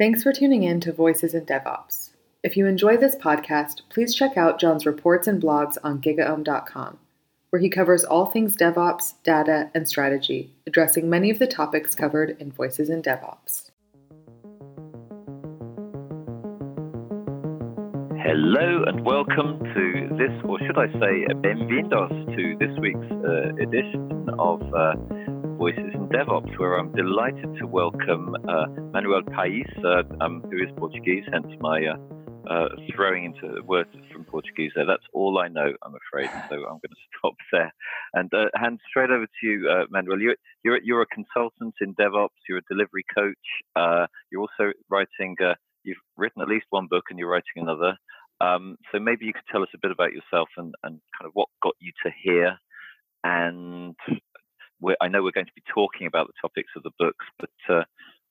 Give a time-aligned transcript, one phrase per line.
[0.00, 2.12] Thanks for tuning in to Voices in DevOps.
[2.42, 6.98] If you enjoy this podcast, please check out Jon's reports and blogs on gigaom.com,
[7.50, 12.34] where he covers all things DevOps, data, and strategy, addressing many of the topics covered
[12.40, 13.72] in Voices in DevOps.
[18.16, 24.30] Hello and welcome to this, or should I say, benvindos to this week's uh, edition
[24.38, 24.94] of uh,
[25.60, 28.64] Voices in DevOps, where I'm delighted to welcome uh,
[28.94, 34.24] Manuel Pais, uh, um, who is Portuguese, hence my uh, uh, throwing into words from
[34.24, 34.86] Portuguese there.
[34.86, 36.30] That's all I know, I'm afraid.
[36.48, 37.74] So I'm going to stop there
[38.14, 40.18] and uh, hand straight over to you, uh, Manuel.
[40.18, 42.40] You're, you're, you're a consultant in DevOps.
[42.48, 43.36] You're a delivery coach.
[44.32, 45.36] you're also writing.
[45.84, 47.98] you've written at least one book, and you're writing another.
[48.40, 51.32] Um, so maybe you could tell us a bit about yourself and, and kind of
[51.34, 52.56] what got you to here
[53.24, 53.94] and
[55.00, 57.84] I know we're going to be talking about the topics of the books, but uh,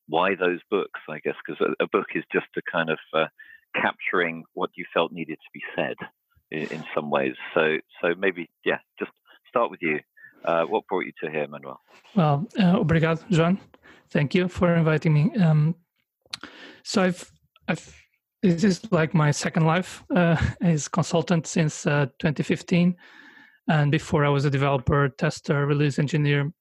[0.08, 1.00] why those books?
[1.10, 3.28] I guess because a, a, book is just a kind of uh,
[3.76, 5.96] capturing what you felt needed to be said
[6.52, 7.36] in, in, some ways.
[7.54, 9.12] So, so maybe yeah, just
[9.48, 10.00] start with you.
[10.44, 11.82] Uh, what brought you to here, Manuel?
[12.16, 13.60] Well, uh, obrigado, Jon.
[14.10, 15.32] Thank you for inviting me.
[15.36, 15.76] Um,
[16.84, 17.32] so I've,
[17.68, 17.96] I've,
[18.42, 22.96] this is like my second life uh, as consultant since uh, 2015
[23.70, 26.52] and before I was a developer, tester, release engineer.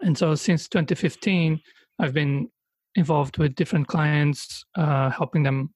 [0.00, 1.60] And so since 2015,
[2.00, 2.48] I've been
[2.96, 5.74] involved with different clients, uh, helping them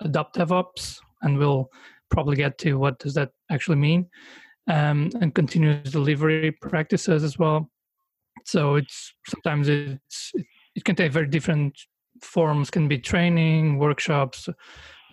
[0.00, 1.70] adopt DevOps, and we'll
[2.10, 4.06] probably get to what does that actually mean,
[4.70, 7.70] um, and continuous delivery practices as well.
[8.44, 10.32] So it's sometimes it's
[10.74, 11.78] it can take very different
[12.22, 12.70] forms.
[12.70, 14.48] Can be training, workshops,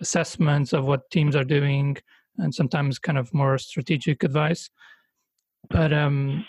[0.00, 1.96] assessments of what teams are doing,
[2.38, 4.70] and sometimes kind of more strategic advice.
[5.70, 6.44] But um,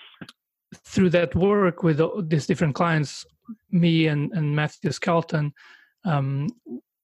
[0.85, 3.25] through that work with these different clients,
[3.71, 5.53] me and, and Matthew Skelton,
[6.05, 6.49] um,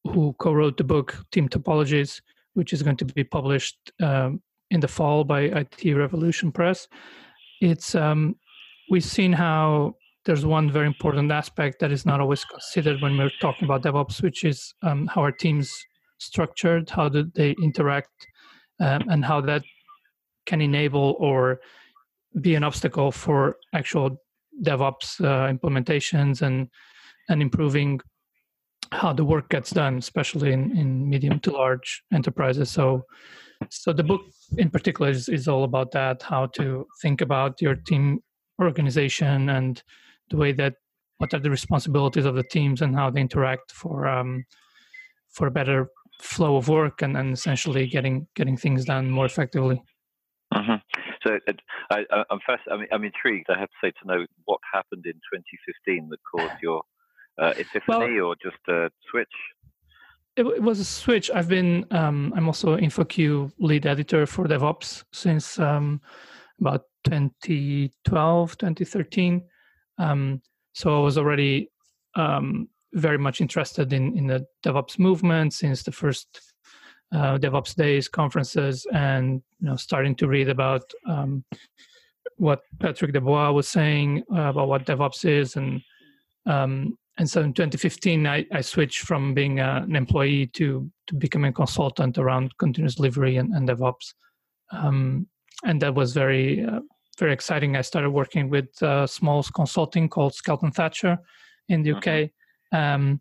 [0.05, 2.21] who co-wrote the book Team Topologies,
[2.53, 6.87] which is going to be published um, in the fall by IT Revolution Press.
[7.61, 8.35] It's um,
[8.89, 13.31] we've seen how there's one very important aspect that is not always considered when we're
[13.41, 15.73] talking about DevOps, which is um, how our teams
[16.17, 18.27] structured, how do they interact
[18.79, 19.63] um, and how that
[20.45, 21.59] can enable or
[22.41, 24.21] be an obstacle for actual
[24.63, 26.69] DevOps uh, implementations and
[27.29, 27.99] and improving
[28.91, 32.71] how the work gets done, especially in, in medium to large enterprises.
[32.71, 33.05] So,
[33.69, 34.21] so the book
[34.57, 38.21] in particular is, is all about that: how to think about your team
[38.59, 39.81] organization and
[40.29, 40.73] the way that
[41.17, 44.45] what are the responsibilities of the teams and how they interact for um,
[45.29, 49.81] for better flow of work and, and essentially getting getting things done more effectively.
[50.53, 50.75] Mm-hmm.
[51.25, 51.37] So
[51.91, 52.63] I, am first.
[52.71, 53.47] I'm, I'm, intrigued.
[53.49, 56.81] I have to say to know what happened in 2015 that caused your
[57.39, 59.27] uh, epiphany, well, or just a switch.
[60.35, 61.29] It, it, was a switch.
[61.31, 61.85] I've been.
[61.91, 66.01] Um, I'm also InfoQ lead editor for DevOps since um,
[66.59, 69.41] about 2012, 2013.
[69.97, 70.41] Um,
[70.73, 71.69] so I was already
[72.15, 76.53] um, very much interested in in the DevOps movement since the first
[77.13, 81.43] uh, DevOps days conferences, and you know, starting to read about um,
[82.37, 85.81] what Patrick Debois was saying uh, about what DevOps is, and
[86.45, 91.49] um, and so in 2015, I, I switched from being an employee to to becoming
[91.49, 94.13] a consultant around continuous delivery and, and DevOps,
[94.71, 95.27] um,
[95.63, 96.81] and that was very uh,
[97.17, 97.75] very exciting.
[97.75, 101.17] I started working with a small consulting called Skelton Thatcher
[101.69, 102.35] in the UK, mm-hmm
[102.71, 103.19] um,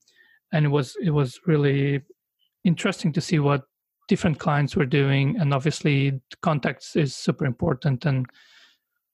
[0.53, 2.03] and it was it was really
[2.65, 3.63] interesting to see what
[4.09, 5.37] different clients were doing.
[5.39, 8.27] And obviously context is super important and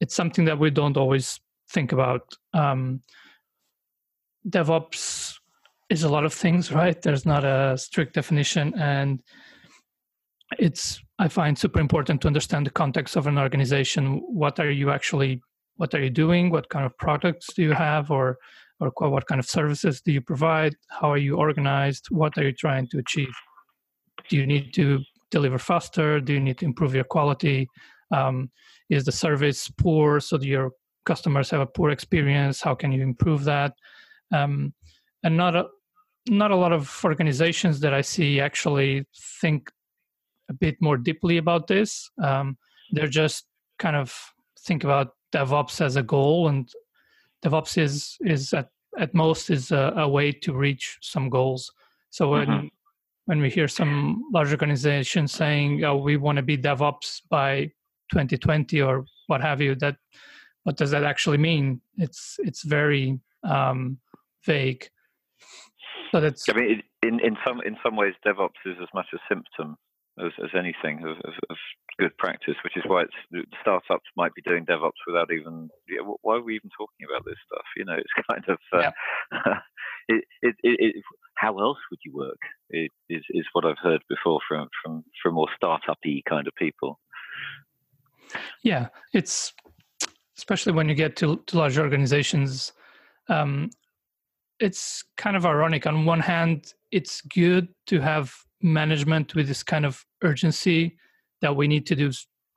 [0.01, 1.41] it's something that we don't always
[1.71, 2.35] think about.
[2.53, 3.03] Um,
[4.49, 5.35] devops
[5.91, 7.01] is a lot of things right?
[7.01, 9.23] There's not a strict definition and
[10.59, 14.23] it's i find super important to understand the context of an organization.
[14.29, 15.43] What are you actually
[15.77, 16.51] what are you doing?
[16.51, 18.11] What kind of products do you have?
[18.11, 18.39] Or
[18.81, 20.75] or what kind of services do you provide?
[20.89, 22.07] How are you organized?
[22.11, 23.35] What are you trying to achieve?
[24.29, 25.01] Do you need to
[25.31, 26.21] deliver faster?
[26.21, 27.69] Do you need to improve your quality?
[28.11, 28.51] Um,
[28.91, 30.73] is the service poor so that your
[31.07, 32.61] customers have a poor experience?
[32.61, 33.75] How can you improve that?
[34.33, 34.75] Um,
[35.23, 35.67] and not a
[36.29, 39.07] not a lot of organizations that i see actually
[39.43, 39.71] think
[40.49, 42.11] a bit more deeply about this.
[42.23, 42.57] Um,
[42.93, 43.47] they're just
[43.79, 44.15] kind of
[44.61, 46.69] think about devops as a goal and
[47.45, 48.69] DevOps is is at
[48.99, 51.73] at most is a, a way to reach some goals.
[52.11, 52.67] So when mm-hmm.
[53.27, 57.73] when we hear some large organizations saying, "Oh, we want to be DevOps by
[58.13, 59.97] 2020" or what have you, that
[60.65, 61.81] what does that actually mean?
[61.99, 63.99] It's it's very um,
[64.45, 64.89] vague.
[66.13, 66.49] So that's.
[66.49, 69.77] I mean, in in some in some ways, DevOps is as much a symptom
[70.19, 71.57] as, as anything of, of, of,
[71.99, 75.69] good practice, which is why it's, startups might be doing DevOps without even.
[75.89, 77.65] Yeah, why are we even talking about this stuff?
[77.77, 78.59] You know, it's kind of.
[78.73, 78.91] Uh,
[79.33, 79.59] yeah.
[80.09, 81.05] it, it, it,
[81.37, 82.39] how else would you work?
[82.71, 86.99] It is is what I've heard before from from from more startup-y kind of people.
[88.63, 89.53] Yeah, it's
[90.37, 92.73] especially when you get to, to large organizations.
[93.29, 93.71] Um,
[94.61, 95.87] it's kind of ironic.
[95.87, 98.35] On one hand, it's good to have
[98.65, 100.97] management with this kind of urgency
[101.43, 102.11] that we need to do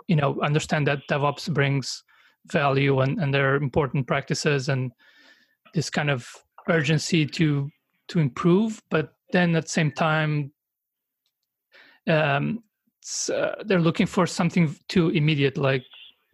[0.07, 2.03] you know understand that devops brings
[2.45, 4.91] value and, and there are important practices and
[5.73, 6.25] this kind of
[6.69, 7.69] urgency to
[8.07, 10.49] to improve but then at the same time
[12.07, 12.63] um,
[13.33, 15.83] uh, they're looking for something too immediate like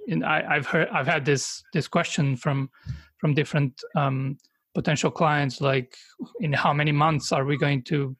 [0.08, 2.70] in, I, have heard i've had this this question from
[3.18, 4.38] from different um,
[4.76, 5.96] potential clients like
[6.42, 8.16] in how many months are we going to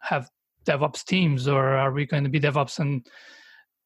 [0.00, 0.28] have
[0.66, 2.78] DevOps teams, or are we going to be DevOps?
[2.78, 3.06] And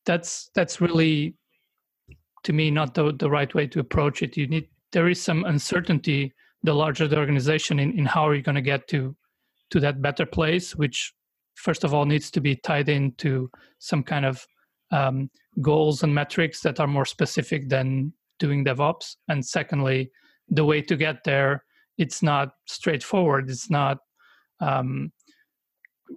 [0.06, 1.34] that's that's really,
[2.44, 4.36] to me, not the the right way to approach it.
[4.36, 6.32] You need there is some uncertainty.
[6.62, 9.14] The larger the organization, in, in how are you going to get to
[9.70, 11.12] to that better place, which
[11.56, 14.46] first of all needs to be tied into some kind of
[14.92, 15.30] um,
[15.60, 19.16] goals and metrics that are more specific than doing DevOps.
[19.28, 20.10] And secondly,
[20.48, 21.64] the way to get there,
[21.98, 23.50] it's not straightforward.
[23.50, 23.98] It's not
[24.60, 25.12] um,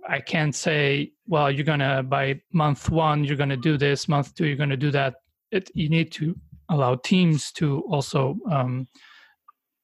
[0.08, 4.48] I can't say, well, you're gonna by month one you're gonna do this, month two
[4.48, 5.16] you're gonna do that.
[5.52, 6.36] It, you need to
[6.70, 8.88] allow teams to also um,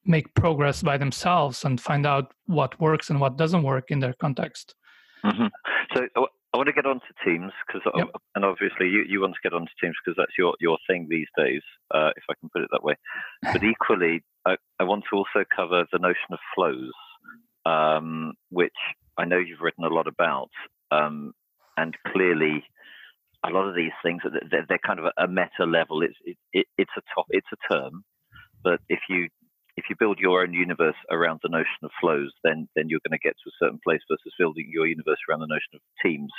[0.06, 4.14] make progress by themselves and find out what works and what doesn't work in their
[4.14, 4.76] context.
[5.26, 5.48] Mm-hmm.
[5.96, 6.08] So
[6.54, 8.10] I want to get onto teams because, yep.
[8.36, 11.28] and obviously you, you want to get onto teams because that's your, your thing these
[11.38, 11.62] days,
[11.94, 12.96] uh, if I can put it that way.
[13.42, 16.92] But equally, I, I want to also cover the notion of flows,
[17.66, 18.72] um, which
[19.18, 20.50] I know you've written a lot about,
[20.92, 21.34] um,
[21.78, 22.64] and clearly,
[23.46, 26.02] a lot of these things they're, they're kind of a, meta level.
[26.02, 28.04] It's it, it, it's a top, it's a term,
[28.64, 29.28] but if you
[29.76, 33.18] if you build your own universe around the notion of flows, then then you're going
[33.18, 36.32] to get to a certain place versus building your universe around the notion of teams,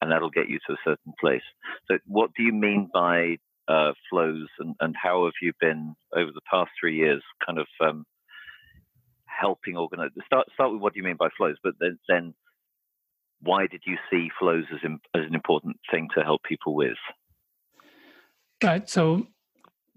[0.00, 1.46] and that'll get you to a certain place.
[1.90, 6.30] So, what do you mean by uh, flows, and, and how have you been over
[6.32, 8.04] the past three years, kind of um,
[9.38, 10.10] helping organize?
[10.24, 12.34] Start start with what do you mean by flows, but then then
[13.40, 14.80] why did you see flows as
[15.14, 16.98] as an important thing to help people with?
[18.62, 18.88] Right.
[18.88, 19.26] So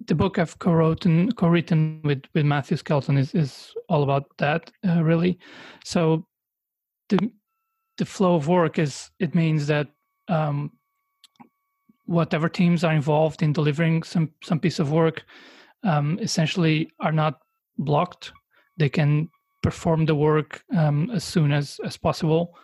[0.07, 5.03] the book I've co-written, co-written with with Matthew Skelton is is all about that uh,
[5.03, 5.39] really.
[5.83, 6.25] So
[7.09, 7.31] the
[7.97, 9.87] the flow of work is it means that
[10.27, 10.71] um,
[12.05, 15.23] whatever teams are involved in delivering some some piece of work
[15.83, 17.39] um, essentially are not
[17.77, 18.31] blocked
[18.79, 19.29] they can
[19.61, 22.57] perform the work um, as soon as as possible,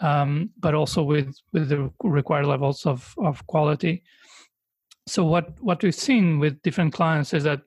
[0.00, 4.02] um, but also with with the required levels of of quality.
[5.06, 7.62] So what what we've seen with different clients is that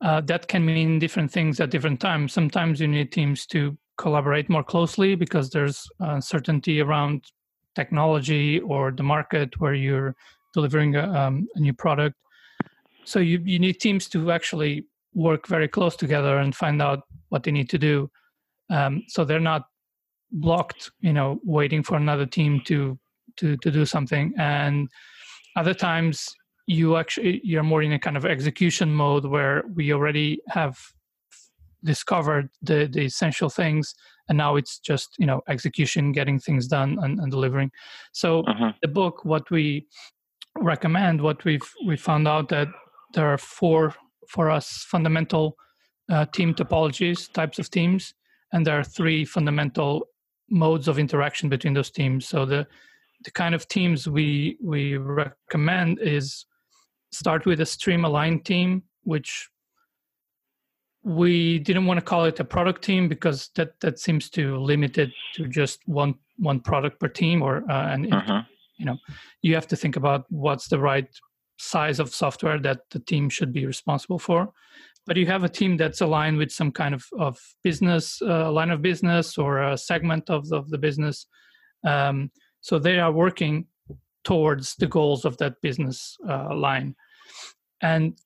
[0.00, 2.32] uh, that can mean different things at different times.
[2.32, 7.24] Sometimes you need teams to collaborate more closely because there's uncertainty around
[7.74, 10.14] technology or the market where you're
[10.54, 12.16] delivering a, um, a new product.
[13.04, 17.42] So you, you need teams to actually work very close together and find out what
[17.42, 18.10] they need to do.
[18.70, 19.64] Um, so they're not
[20.30, 22.98] blocked, you know, waiting for another team to
[23.36, 24.32] to to do something.
[24.36, 24.88] And
[25.56, 26.28] other times
[26.66, 30.78] you actually you're more in a kind of execution mode where we already have
[31.84, 33.94] discovered the the essential things
[34.28, 37.70] and now it's just you know execution getting things done and, and delivering
[38.12, 38.72] so uh-huh.
[38.82, 39.86] the book what we
[40.58, 42.68] recommend what we've we found out that
[43.14, 43.94] there are four
[44.28, 45.56] for us fundamental
[46.10, 48.14] uh, team topologies, types of teams,
[48.52, 50.06] and there are three fundamental
[50.50, 52.26] modes of interaction between those teams.
[52.26, 52.66] So the
[53.24, 56.46] the kind of teams we we recommend is
[57.12, 59.48] start with a stream aligned team, which
[61.02, 64.98] we didn't want to call it a product team because that that seems to limit
[64.98, 68.42] it to just one one product per team or uh, and uh-huh.
[68.76, 68.96] you know
[69.42, 71.08] you have to think about what's the right
[71.58, 74.50] size of software that the team should be responsible for.
[75.06, 78.70] But you have a team that's aligned with some kind of, of business uh, line
[78.70, 81.26] of business or a segment of the, of the business.
[81.84, 83.66] Um, so they are working
[84.24, 86.94] towards the goals of that business uh, line.
[87.80, 88.18] And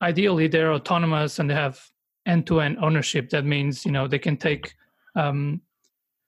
[0.00, 1.80] ideally they're autonomous and they have
[2.26, 3.30] end-to-end ownership.
[3.30, 4.74] That means you know they can take
[5.14, 5.60] um,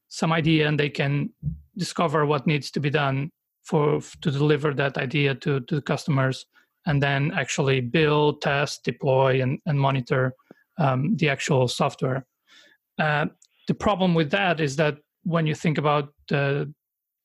[0.08, 1.30] some idea and they can
[1.76, 3.30] discover what needs to be done
[3.68, 6.46] for to deliver that idea to, to the customers
[6.86, 10.32] and then actually build test deploy and, and monitor
[10.78, 12.26] um, the actual software
[12.98, 13.26] uh,
[13.68, 16.72] the problem with that is that when you think about the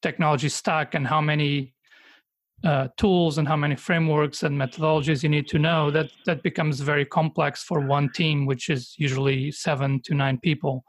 [0.02, 1.74] technology stack and how many
[2.64, 6.80] uh, tools and how many frameworks and methodologies you need to know, that that becomes
[6.80, 10.84] very complex for one team, which is usually seven to nine people.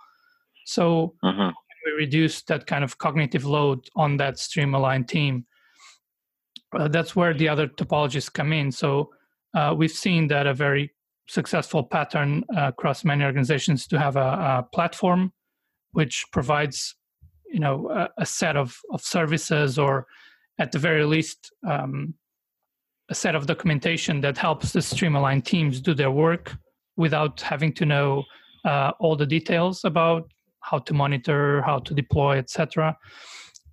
[0.66, 1.52] So Mhm.
[1.84, 5.46] We reduce that kind of cognitive load on that stream-aligned team.
[6.76, 8.72] Uh, that's where the other topologies come in.
[8.72, 9.10] So
[9.54, 10.92] uh, we've seen that a very
[11.26, 15.32] successful pattern uh, across many organizations to have a, a platform
[15.92, 16.96] which provides
[17.46, 20.06] you know a, a, set of, of services or
[20.58, 22.14] at the very least um,
[23.10, 26.56] a set of documentation that helps the stream-aligned teams do their work
[26.96, 28.24] without having to know
[28.64, 30.30] uh, all the details about
[30.70, 32.96] how to monitor how to deploy etc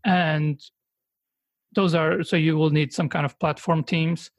[0.05, 0.61] and
[1.73, 4.31] those are so you will need some kind of platform teams.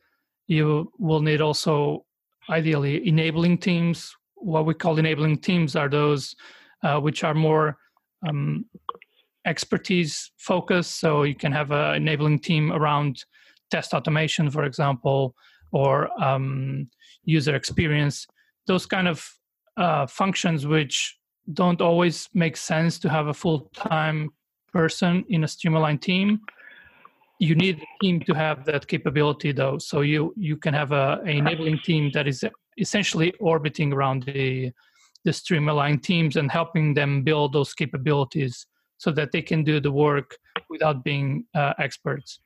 [0.46, 2.04] You will need also
[2.50, 4.14] ideally enabling teams.
[4.34, 6.34] What we call enabling teams are those
[6.82, 7.78] uh, which are more
[8.26, 8.66] um,
[9.46, 11.00] expertise focused.
[11.00, 13.24] So you can have an enabling team around
[13.70, 15.34] test automation for example
[15.72, 16.88] or um,
[17.24, 18.26] user experience.
[18.66, 19.26] Those kind of
[19.78, 21.16] uh, functions which
[21.52, 24.30] don't always make sense to have a full-time
[24.72, 26.40] person in a stream-aligned team.
[27.38, 29.78] You need a team to have that capability though.
[29.78, 32.44] So you you can have a, a enabling team that is
[32.78, 34.70] essentially orbiting around the
[35.24, 38.66] the stream-aligned teams and helping them build those capabilities
[38.98, 40.36] so that they can do the work
[40.70, 42.40] without being uh, experts.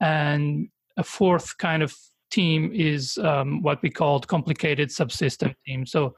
[0.00, 1.94] And a fourth kind of
[2.30, 5.86] team is um, what we call complicated subsystem team.
[5.86, 6.14] So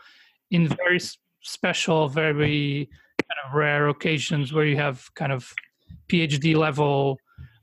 [0.51, 1.01] in very
[1.43, 5.53] special very kind of rare occasions where you have kind of
[6.11, 7.19] phd level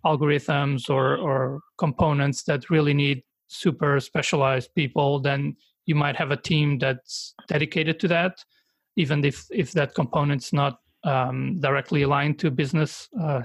[0.06, 5.56] algorithms or, or components that really need super specialized people, then
[5.86, 8.44] you might have a team that's dedicated to that,
[8.96, 13.42] even if if that component's not um, directly aligned to business uh,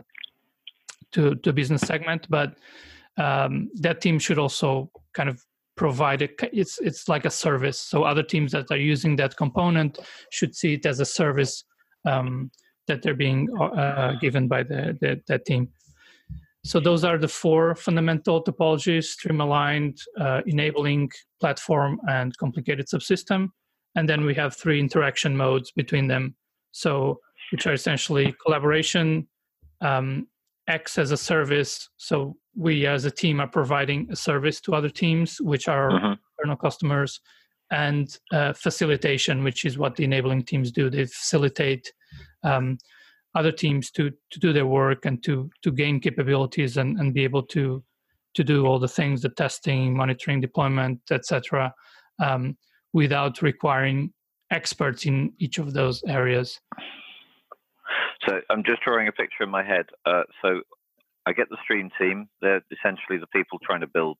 [1.12, 2.26] to to business segment.
[2.28, 2.58] But
[3.16, 5.44] um, that team should also kind of
[5.76, 6.38] provide it.
[6.52, 7.78] It's it's like a service.
[7.78, 9.98] So other teams that are using that component
[10.30, 11.64] should see it as a service
[12.04, 12.50] um,
[12.86, 15.68] that they're being uh, given by the, the that team.
[16.64, 21.10] So those are the four fundamental topologies, stream-aligned, uh, enabling,
[21.40, 23.48] platform, and complicated subsystem.
[23.96, 26.36] And then we have three interaction modes between them.
[26.70, 27.18] So
[27.50, 29.28] which are essentially collaboration,
[29.80, 30.28] um,
[30.68, 31.88] X as a service.
[31.96, 36.18] So we as a team are providing a service to other teams, which are Mhm.
[36.38, 37.20] internal customers,
[37.70, 40.90] and uh, facilitation, which is what the enabling teams do.
[40.90, 41.92] They facilitate
[42.44, 42.76] um,
[43.34, 47.24] other teams to to do their work and to to gain capabilities and, and be
[47.24, 47.82] able to
[48.34, 51.72] to do all the things the testing monitoring deployment etc
[52.22, 52.56] um,
[52.92, 54.12] without requiring
[54.50, 56.60] experts in each of those areas
[58.26, 59.86] So I'm just drawing a picture in my head.
[60.04, 60.60] Uh, so
[61.26, 62.28] I get the stream team.
[62.40, 64.18] They're essentially the people trying to build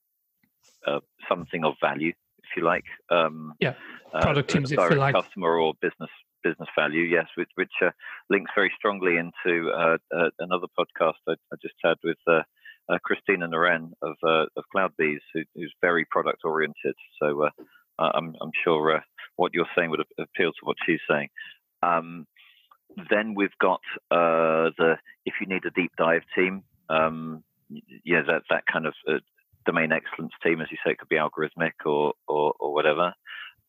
[0.87, 2.85] uh, something of value, if you like.
[3.11, 3.75] Um, Yeah,
[4.13, 5.15] uh, product teams, if you like.
[5.15, 6.11] customer or business
[6.43, 7.03] business value.
[7.03, 7.91] Yes, which, which uh,
[8.29, 12.19] links very strongly into uh, uh, another podcast I, I just had with.
[12.27, 12.43] Uh,
[12.89, 16.95] uh, Christina Noren of uh, of CloudBees, who, who's very product oriented.
[17.21, 17.51] So uh,
[17.99, 19.01] I'm I'm sure uh,
[19.37, 21.29] what you're saying would appeal to what she's saying.
[21.83, 22.27] Um,
[23.11, 23.81] then we've got
[24.11, 27.43] uh, the if you need a deep dive team, um,
[28.05, 29.19] yeah, that that kind of uh,
[29.67, 33.15] domain excellence team, as you say, it could be algorithmic or or, or whatever.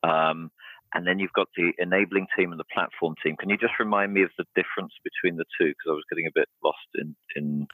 [0.04, 0.52] Um,
[0.96, 3.36] and then you've got the enabling team and the platform team.
[3.38, 5.70] Can you just remind me of the difference between the two?
[5.70, 7.68] Because I was getting a bit lost in in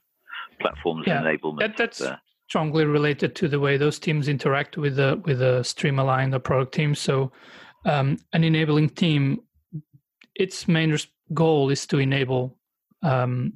[0.62, 1.60] platforms Yeah, enablement.
[1.60, 2.22] that, that's there.
[2.48, 6.40] strongly related to the way those teams interact with the with the stream aligned or
[6.40, 7.32] product team so
[7.86, 9.40] um, an enabling team
[10.36, 10.96] its main
[11.34, 12.58] goal is to enable
[13.04, 13.54] um,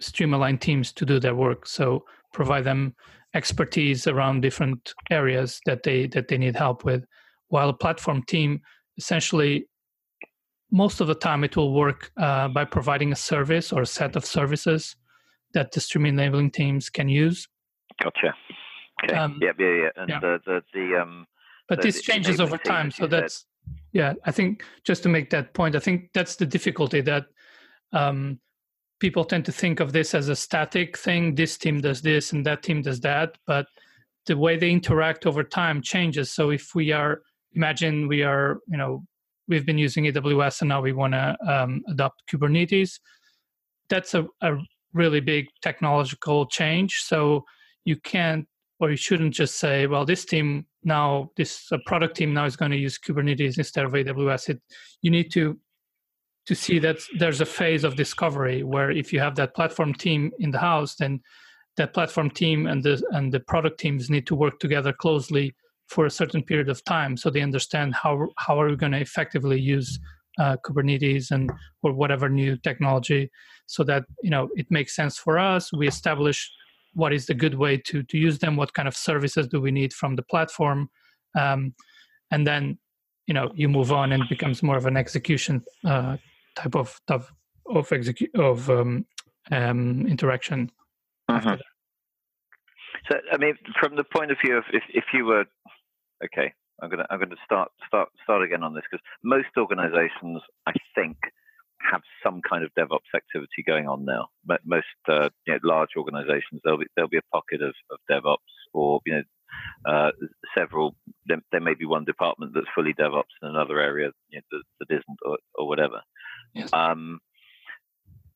[0.00, 2.94] stream aligned teams to do their work so provide them
[3.34, 7.04] expertise around different areas that they that they need help with
[7.48, 8.60] while a platform team
[8.96, 9.66] essentially
[10.70, 14.16] most of the time it will work uh, by providing a service or a set
[14.16, 14.96] of services
[15.54, 17.48] that the stream enabling teams can use
[18.02, 18.34] Gotcha.
[19.04, 19.14] Okay.
[19.14, 19.88] Um, yeah, yeah, yeah.
[19.96, 20.20] And yeah.
[20.20, 21.26] the the the um.
[21.68, 23.22] but the- this changes over time so you said.
[23.22, 23.46] that's
[23.92, 27.26] yeah i think just to make that point i think that's the difficulty that
[27.92, 28.38] um,
[28.98, 31.34] people tend to think of this as a static thing.
[31.34, 33.36] This team does this and that team does that.
[33.46, 33.66] But
[34.26, 36.32] the way they interact over time changes.
[36.32, 37.22] So if we are
[37.54, 39.04] imagine we are you know
[39.48, 42.98] we've been using aws and now we want to um, adopt kubernetes.
[43.88, 44.56] That's a, a
[44.92, 47.02] really big technological change.
[47.04, 47.44] So
[47.84, 48.46] you can't
[48.78, 52.56] or you shouldn't just say, well, this team now, this uh, product team now is
[52.56, 54.50] going to use Kubernetes instead of AWS.
[54.50, 54.60] It,
[55.02, 55.58] you need to
[56.46, 60.30] to see that there's a phase of discovery where if you have that platform team
[60.38, 61.20] in the house, then
[61.76, 65.54] that platform team and the and the product teams need to work together closely
[65.88, 69.00] for a certain period of time, so they understand how how are we going to
[69.00, 69.98] effectively use
[70.38, 71.50] uh, Kubernetes and
[71.82, 73.30] or whatever new technology,
[73.66, 75.72] so that you know it makes sense for us.
[75.72, 76.50] We establish
[76.94, 78.56] what is the good way to to use them.
[78.56, 80.90] What kind of services do we need from the platform,
[81.38, 81.74] um,
[82.30, 82.78] and then
[83.26, 86.16] you know you move on and becomes more of an execution uh,
[86.56, 87.32] type of of
[87.68, 89.06] of execu- of um,
[89.50, 90.70] um, interaction.
[91.30, 91.60] Mm-hmm.
[93.10, 95.44] So, I mean, from the point of view of if, if you were
[96.24, 100.72] okay, I'm gonna I'm gonna start start start again on this because most organisations, I
[100.94, 101.16] think,
[101.90, 104.28] have some kind of DevOps activity going on now.
[104.64, 108.36] Most uh, you know, large organisations, there'll be there'll be a pocket of, of DevOps,
[108.74, 109.22] or you know,
[109.90, 110.10] uh,
[110.56, 110.96] several.
[111.26, 114.88] There, there, may be one department that's fully DevOps and another area you know, that,
[114.88, 116.00] that isn't, or, or whatever.
[116.72, 117.20] Um,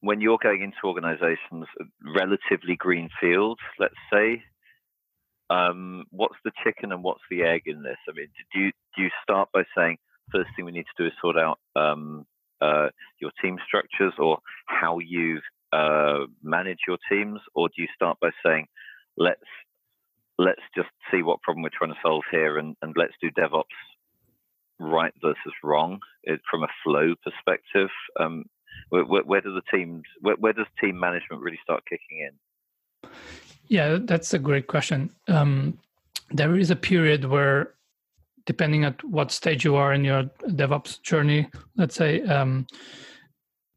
[0.01, 1.67] when you're going into organizations
[2.17, 4.43] relatively green fields, let's say,
[5.51, 7.99] um, what's the chicken and what's the egg in this?
[8.09, 9.99] I mean, do you do you start by saying
[10.33, 12.25] first thing we need to do is sort out um,
[12.61, 12.89] uh,
[13.21, 15.41] your team structures or how you
[15.73, 18.67] uh, manage your teams, or do you start by saying
[19.17, 19.41] let's
[20.39, 23.65] let's just see what problem we're trying to solve here and, and let's do DevOps
[24.81, 27.91] right versus wrong it, from a flow perspective?
[28.19, 28.45] Um,
[28.89, 33.11] where, where, where, do the teams where, where does team management really start kicking in?
[33.69, 35.11] Yeah, that's a great question.
[35.29, 35.79] Um,
[36.31, 37.75] there is a period where,
[38.47, 42.67] depending at what stage you are in your DevOps journey, let's say, um,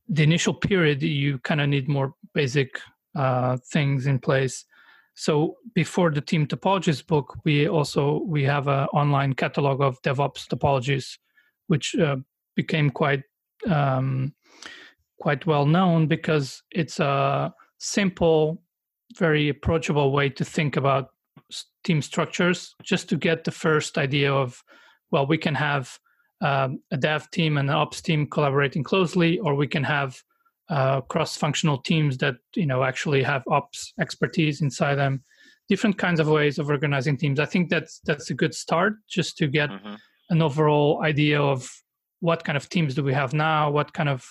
[0.10, 2.80] the initial period you kind of need more basic
[3.16, 4.66] uh, things in place.
[5.16, 10.48] So before the team topologies book, we also we have an online catalog of DevOps
[10.48, 11.18] topologies,
[11.68, 12.18] which uh,
[12.56, 13.24] became quite
[13.70, 14.34] um,
[15.20, 18.62] quite well known because it's a simple,
[19.18, 21.10] very approachable way to think about
[21.84, 24.64] team structures, just to get the first idea of,
[25.12, 26.00] well, we can have
[26.42, 30.22] um, a dev team and an ops team collaborating closely, or we can have
[30.74, 35.24] uh, cross-functional teams that you know actually have ops expertise inside them.
[35.70, 37.40] Different kinds of ways of organizing teams.
[37.40, 39.96] I think that's that's a good start, just to get mm-hmm.
[40.30, 41.70] an overall idea of
[42.20, 44.26] what kind of teams do we have now, what kind of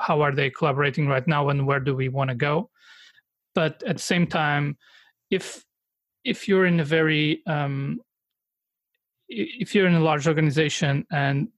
[0.00, 2.70] how are they collaborating right now and where do we want to go
[3.58, 4.76] but at the same time
[5.30, 5.64] if
[6.24, 8.00] if you're in a very um,
[9.28, 11.48] if you're in a large organization and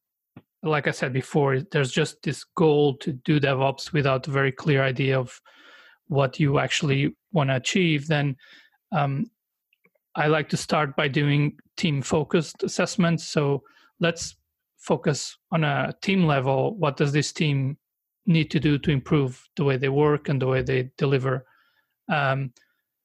[0.62, 4.82] like i said before there's just this goal to do devops without a very clear
[4.82, 5.40] idea of
[6.08, 8.36] what you actually want to achieve then
[8.92, 9.24] um,
[10.16, 13.62] i like to start by doing team focused assessments so
[14.00, 14.36] let's
[14.78, 17.76] focus on a team level what does this team
[18.26, 21.44] need to do to improve the way they work and the way they deliver.
[22.08, 22.52] Um,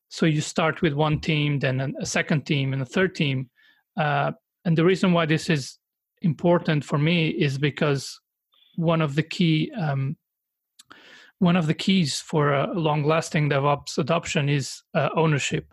[0.09, 3.49] so you start with one team, then a second team, and a third team.
[3.97, 4.31] Uh,
[4.63, 5.77] and the reason why this is
[6.25, 8.19] important for me is because
[8.75, 10.17] one of the key um,
[11.39, 15.65] one of the keys for a long-lasting DevOps adoption is uh, ownership.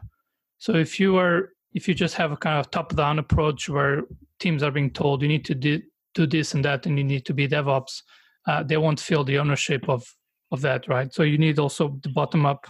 [0.58, 4.02] So if you are if you just have a kind of top-down approach where
[4.38, 5.80] teams are being told you need to do,
[6.14, 8.02] do this and that and you need to be DevOps,
[8.46, 10.04] uh, they won't feel the ownership of
[10.50, 11.12] of that, right?
[11.14, 12.66] So you need also the bottom up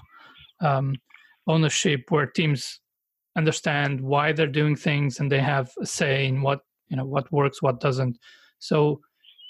[0.60, 0.94] um,
[1.48, 2.80] ownership where teams
[3.36, 7.30] understand why they're doing things and they have a say in what you know what
[7.32, 8.18] works, what doesn't.
[8.58, 9.00] So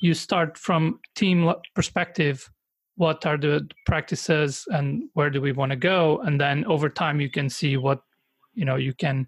[0.00, 2.50] you start from team perspective
[2.96, 7.20] what are the practices and where do we want to go and then over time
[7.20, 8.00] you can see what
[8.52, 9.26] you know you can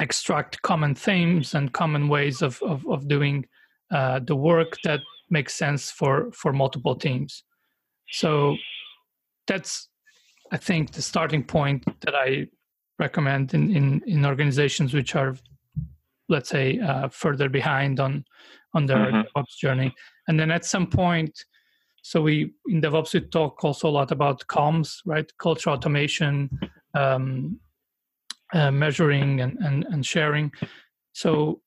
[0.00, 3.46] extract common themes and common ways of of, of doing
[3.90, 7.42] uh, the work that makes sense for for multiple teams
[8.10, 8.54] so
[9.46, 9.88] that's
[10.52, 12.46] i think the starting point that i
[12.98, 15.36] recommend in in, in organizations which are
[16.28, 18.24] let's say uh, further behind on
[18.74, 19.20] on their mm-hmm.
[19.20, 19.94] devops journey.
[20.28, 21.44] And then at some point
[22.02, 25.30] so we in devops we talk also a lot about CAMS right?
[25.38, 26.50] Culture automation
[26.94, 27.58] um,
[28.52, 30.52] uh, measuring and, and and sharing.
[31.12, 31.62] So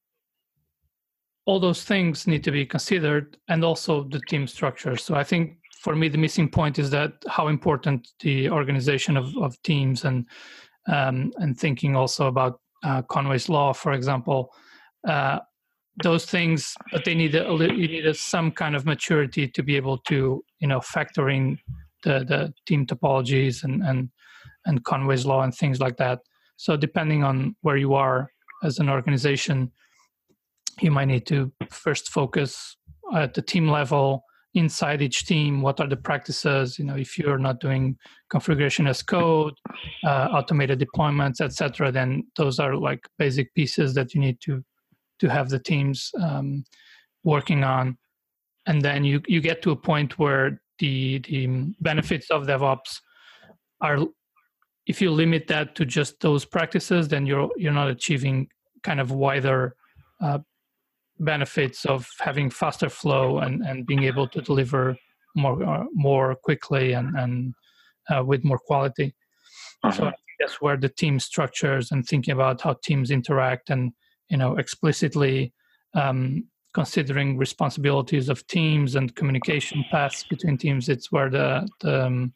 [1.46, 4.96] all those things need to be considered and also the team structure.
[4.96, 9.36] So i think for me the missing point is that how important the organization of,
[9.38, 10.26] of teams and
[10.88, 14.52] um, and thinking also about uh, conway's law for example
[15.08, 15.40] uh,
[16.04, 19.76] those things but they need a, you need a, some kind of maturity to be
[19.76, 21.58] able to you know factor in
[22.04, 24.10] the, the team topologies and, and
[24.66, 26.20] and conway's law and things like that.
[26.58, 28.30] So depending on where you are
[28.64, 29.72] as an organization
[30.82, 32.78] you might need to first focus
[33.14, 34.24] at the team level
[34.56, 37.96] inside each team what are the practices you know if you're not doing
[38.32, 39.54] configuration as code
[40.04, 44.64] uh, automated deployments etc then those are like basic pieces that you need to
[45.20, 46.64] to have the teams um,
[47.24, 47.98] working on.
[48.66, 53.00] And then you you get to a point where the the benefits of devops
[53.82, 54.00] are
[54.86, 58.48] if you limit that to just those practices then you're you're not achieving
[58.84, 59.76] kind of wider
[60.22, 60.40] uh,
[61.20, 64.98] benefits of having faster flow and, and being able to deliver
[65.36, 67.54] more uh, more quickly and and
[68.10, 69.14] uh, with more quality.
[69.84, 69.96] Uh-huh.
[69.96, 73.92] So that's where the team structures and thinking about how teams interact and
[74.30, 75.54] you know explicitly
[75.94, 80.90] um, considering responsibilities of teams and communication paths between teams.
[80.90, 82.34] It's where the the, um,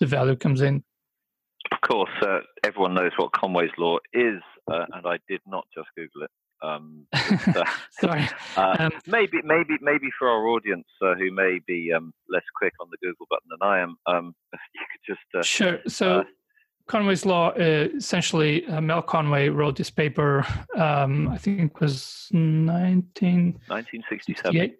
[0.00, 0.82] the value comes in.
[1.72, 4.40] Of course, uh, everyone knows what Conway's law is,
[4.70, 6.30] uh, and I did not just Google it.
[6.62, 7.64] Um, uh,
[8.00, 8.28] Sorry.
[8.56, 12.72] Uh, um, maybe, maybe, maybe for our audience uh, who may be um, less quick
[12.80, 15.78] on the Google button than I am, um, you could just uh, sure.
[15.86, 16.20] So.
[16.20, 16.24] Uh,
[16.86, 20.44] Conway's Law, uh, essentially, Mel Conway wrote this paper,
[20.76, 24.74] um, I think it was 19, 1967.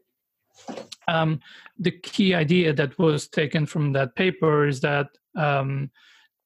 [1.07, 1.41] Um,
[1.79, 5.91] the key idea that was taken from that paper is that um,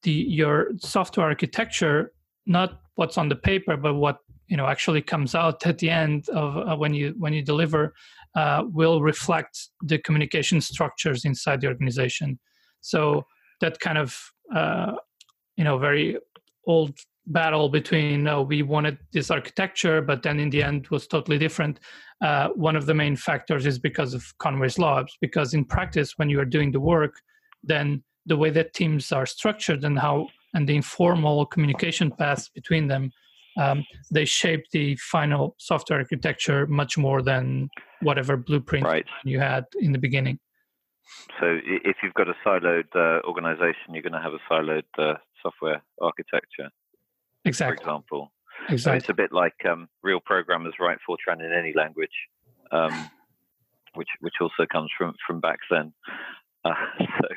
[0.03, 2.13] the your software architecture,
[2.45, 6.29] not what's on the paper, but what you know actually comes out at the end
[6.29, 7.93] of uh, when you when you deliver
[8.35, 12.39] uh, will reflect the communication structures inside the organization.
[12.81, 13.23] So
[13.61, 14.17] that kind of
[14.53, 14.93] uh,
[15.57, 16.17] you know very
[16.67, 21.37] old battle between uh, we wanted this architecture but then in the end was totally
[21.37, 21.79] different.
[22.21, 26.29] Uh, one of the main factors is because of conway's law because in practice when
[26.29, 27.15] you are doing the work
[27.63, 32.87] then the way that teams are structured and how and the informal communication paths between
[32.87, 33.11] them
[33.57, 37.69] um, they shape the final software architecture much more than
[38.01, 39.05] whatever blueprint right.
[39.23, 40.39] you had in the beginning.
[41.39, 45.15] So if you've got a siloed uh, organization, you're going to have a siloed uh,
[45.41, 46.69] software architecture.
[47.45, 47.77] Exactly.
[47.77, 48.31] For example.
[48.69, 48.77] Exactly.
[48.77, 52.09] So it's a bit like um, real programmers write Fortran in any language,
[52.71, 53.09] um,
[53.93, 55.93] which which also comes from from back then.
[56.63, 57.27] Uh, so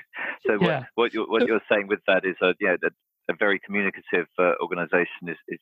[0.47, 0.79] so yeah.
[0.79, 2.93] what, what, you're, what you're saying with that is uh, yeah, that
[3.29, 5.59] a very communicative uh, organization is, is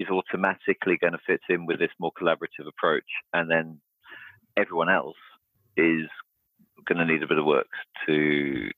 [0.00, 3.78] is automatically going to fit in with this more collaborative approach, and then
[4.56, 5.16] everyone else
[5.76, 6.08] is
[6.88, 7.68] going to need a bit of work
[8.06, 8.68] to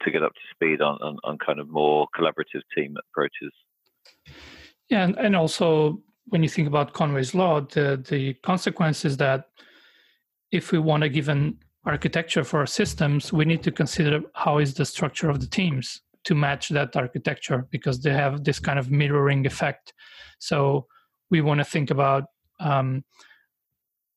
[0.00, 3.52] to get up to speed on, on, on kind of more collaborative team approaches.
[4.88, 9.48] Yeah, and, and also when you think about Conway's law, the the consequence is that
[10.50, 14.74] if we want a given architecture for our systems, we need to consider how is
[14.74, 18.90] the structure of the teams to match that architecture because they have this kind of
[18.90, 19.92] mirroring effect.
[20.38, 20.86] So
[21.30, 22.24] we want to think about
[22.60, 23.04] um,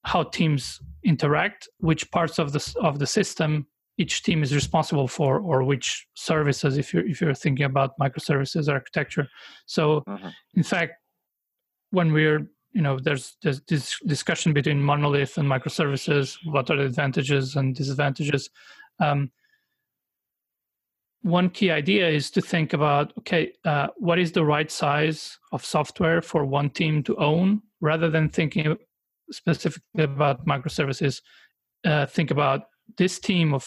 [0.03, 5.39] how teams interact, which parts of the of the system each team is responsible for,
[5.39, 9.27] or which services if you're if you're thinking about microservices architecture.
[9.65, 10.29] So, mm-hmm.
[10.55, 10.93] in fact,
[11.91, 16.83] when we're you know there's there's this discussion between monolith and microservices what are the
[16.83, 18.49] advantages and disadvantages
[18.99, 19.31] um,
[21.25, 25.65] one key idea is to think about okay uh, what is the right size of
[25.65, 27.63] software for one team to own?
[27.81, 28.77] Rather than thinking
[29.31, 31.21] specifically about microservices
[31.83, 32.67] uh, think about
[32.99, 33.65] this team of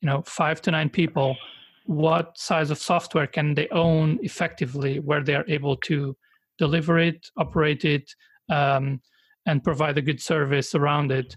[0.00, 1.36] you know five to nine people.
[1.84, 6.16] What size of software can they own effectively where they are able to
[6.56, 8.10] deliver it operate it
[8.48, 9.02] um,
[9.44, 11.36] and provide a good service around it?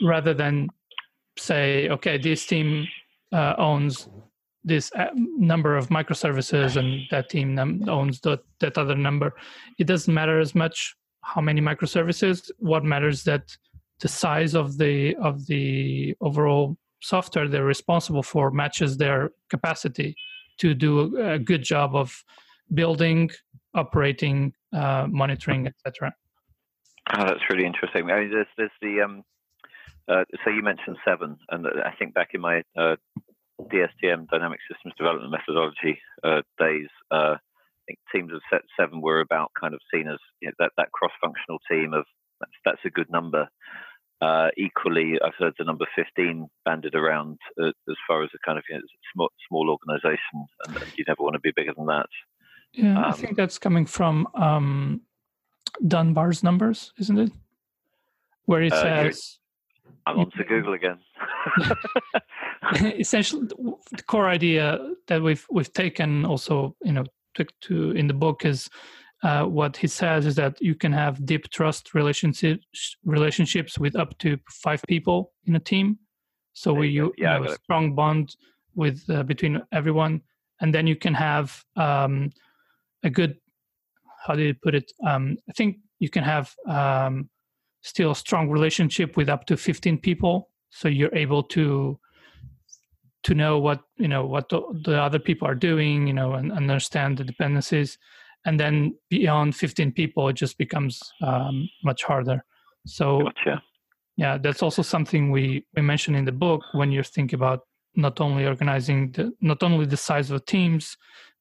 [0.00, 0.68] Rather than
[1.38, 2.86] say okay this team
[3.32, 4.08] uh, owns
[4.66, 7.56] this uh, number of microservices and that team
[7.88, 9.32] owns that, that other number.
[9.78, 12.50] It doesn't matter as much how many microservices.
[12.58, 13.56] What matters that
[14.00, 20.14] the size of the of the overall software they're responsible for matches their capacity
[20.58, 22.24] to do a good job of
[22.74, 23.30] building
[23.74, 26.12] operating uh, monitoring etc
[27.14, 28.10] oh that's really interesting.
[28.10, 29.22] I mean, there's, there's the um,
[30.08, 32.96] uh, so you mentioned seven and i think back in my uh,
[33.62, 39.20] DSDM dynamic systems development methodology uh, days, uh, I think teams of set seven were
[39.20, 42.04] about kind of seen as you know, that that cross-functional team of
[42.40, 43.48] that's, that's a good number.
[44.20, 48.58] Uh, equally, I've heard the number 15 banded around uh, as far as a kind
[48.58, 52.06] of you know, small, small organization, and, you never want to be bigger than that.
[52.72, 55.02] Yeah, um, I think that's coming from um,
[55.86, 57.32] Dunbar's numbers, isn't it?
[58.46, 59.38] Where it uh, says.
[60.06, 60.98] I'm on to Google again.
[62.98, 68.14] essentially the core idea that we've we've taken also you know to, to in the
[68.14, 68.68] book is
[69.22, 74.16] uh, what he says is that you can have deep trust relationships relationships with up
[74.18, 75.98] to five people in a team
[76.56, 78.34] So we you, yeah, you know, a strong bond
[78.74, 80.22] with uh, between everyone,
[80.62, 82.32] and then you can have um,
[83.02, 83.36] a good.
[84.26, 84.90] How do you put it?
[85.06, 87.28] Um, I think you can have um,
[87.86, 90.50] still a strong relationship with up to 15 people.
[90.70, 91.98] So you're able to
[93.22, 96.52] to know what you know what the, the other people are doing you know and
[96.52, 97.98] understand the dependencies.
[98.44, 102.44] And then beyond 15 people it just becomes um, much harder.
[102.86, 103.62] So gotcha.
[104.16, 107.60] yeah that's also something we we mentioned in the book when you think about
[107.94, 110.96] not only organizing the not only the size of teams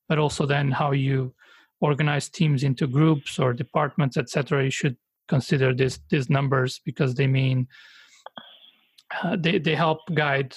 [0.08, 1.34] but also then how you
[1.82, 4.96] organize teams into groups or departments etc you should
[5.28, 7.68] consider this these numbers because they mean
[9.24, 10.56] uh, they they help guide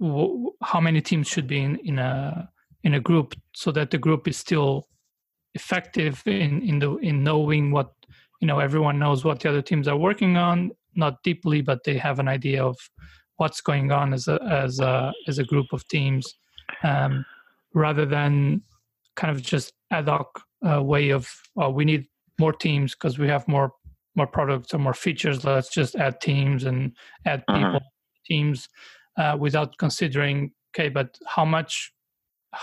[0.00, 2.48] w- how many teams should be in, in a
[2.84, 4.88] in a group so that the group is still
[5.54, 7.92] effective in in the in knowing what
[8.40, 11.96] you know everyone knows what the other teams are working on not deeply but they
[11.96, 12.76] have an idea of
[13.36, 16.34] what's going on as a as a as a group of teams
[16.82, 17.24] um,
[17.74, 18.62] rather than
[19.16, 22.06] kind of just ad hoc uh, way of oh, we need
[22.42, 23.68] more teams because we have more
[24.18, 25.38] more products or more features.
[25.44, 26.78] Let's just add teams and
[27.32, 27.58] add uh-huh.
[27.58, 27.80] people
[28.30, 28.68] teams
[29.20, 30.36] uh, without considering
[30.70, 31.72] okay but how much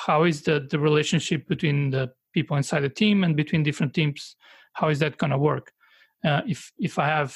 [0.06, 4.36] how is the the relationship between the people inside the team and between different teams?
[4.80, 5.66] How is that going to work?
[6.28, 7.34] Uh, if if i have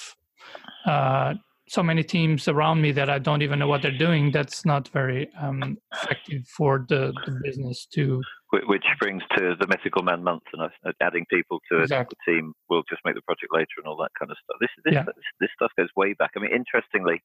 [0.94, 1.34] uh,
[1.74, 4.88] so many teams around me that I don't even know what they're doing, that's not
[4.90, 8.22] very um, effective for the, the, business to.
[8.52, 10.70] Which brings to the Mythical Man month and
[11.02, 12.16] adding people to exactly.
[12.28, 14.58] a team will just make the project later and all that kind of stuff.
[14.62, 15.04] This this, yeah.
[15.04, 16.30] this, this stuff goes way back.
[16.36, 17.24] I mean, interestingly,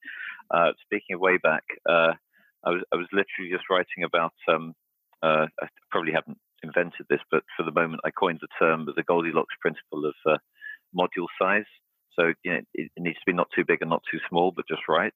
[0.50, 2.16] uh, speaking of way back, uh,
[2.64, 4.32] I was I was literally just writing about.
[4.48, 4.72] Um,
[5.22, 9.02] uh, I probably haven't invented this, but for the moment, I coined the term the
[9.02, 10.38] Goldilocks principle of uh,
[10.96, 11.68] module size.
[12.18, 14.68] So you know, it, needs to be not too big and not too small, but
[14.68, 15.12] just right.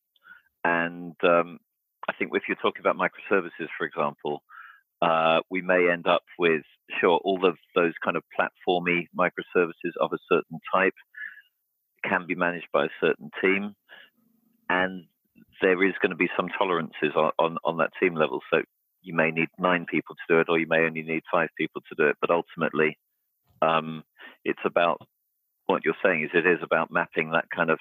[0.65, 1.59] And um,
[2.09, 4.43] I think if you're talking about microservices, for example,
[5.01, 6.63] uh, we may end up with
[7.01, 10.95] sure all of those kind of platformy microservices of a certain type
[12.05, 13.75] can be managed by a certain team,
[14.69, 15.05] and
[15.61, 18.41] there is going to be some tolerances on, on, on that team level.
[18.53, 18.63] So
[19.03, 21.83] you may need nine people to do it, or you may only need five people
[21.89, 22.17] to do it.
[22.21, 22.99] But ultimately,
[23.61, 24.03] um,
[24.45, 25.01] it's about
[25.67, 27.79] what you're saying is it is about mapping that kind of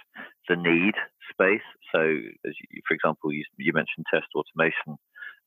[0.47, 0.93] the need
[1.31, 1.65] space.
[1.93, 4.97] So, as you, for example, you, you, mentioned test automation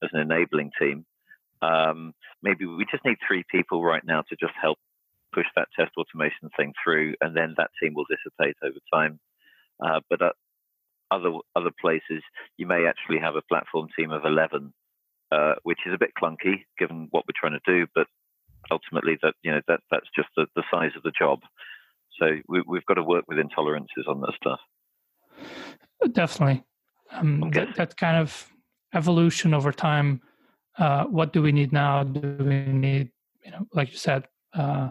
[0.03, 1.07] as an enabling team.
[1.63, 4.79] Um, maybe we just need three people right now to just help
[5.33, 9.19] push that test automation thing through, and then that team will dissipate over time.
[9.85, 10.35] Uh, but at
[11.11, 12.23] other other places,
[12.57, 14.73] you may actually have a platform team of eleven,
[15.33, 18.07] uh, which is a bit clunky given what we're trying to do, but
[18.71, 21.41] ultimately that you know that that's just the, the size of the job.
[22.19, 24.61] So we, have got to work with intolerances on that stuff.
[26.13, 26.65] Definitely.
[27.11, 27.65] Um, okay.
[27.65, 28.49] that, that kind of
[28.95, 30.21] evolution over time.
[30.79, 32.05] Uh, what do we need now?
[32.05, 33.11] Do we need,
[33.45, 34.25] you know, like you said,
[34.55, 34.91] uh,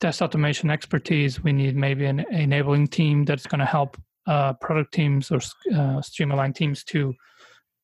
[0.00, 1.42] test automation expertise?
[1.42, 5.40] We need maybe an enabling team that's going to help uh, product teams or
[5.74, 7.14] uh, stream-aligned teams to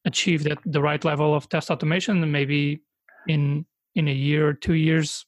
[0.05, 2.23] achieve that the right level of test automation.
[2.23, 2.83] And maybe
[3.29, 5.25] in in a year or two years,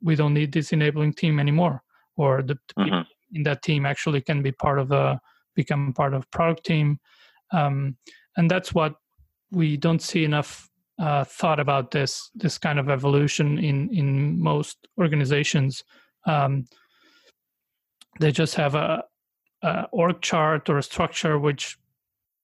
[0.00, 1.82] we don't need this enabling team anymore
[2.16, 3.02] or the mm-hmm.
[3.32, 5.20] in that team actually can be part of a
[5.54, 6.98] become part of product team
[7.52, 7.96] um,
[8.36, 8.94] and that's what
[9.50, 14.88] we don't see enough uh, thought about this this kind of evolution in in most
[14.98, 15.84] organizations
[16.26, 16.64] um,
[18.20, 19.02] they just have a,
[19.62, 21.78] a, org chart or a structure which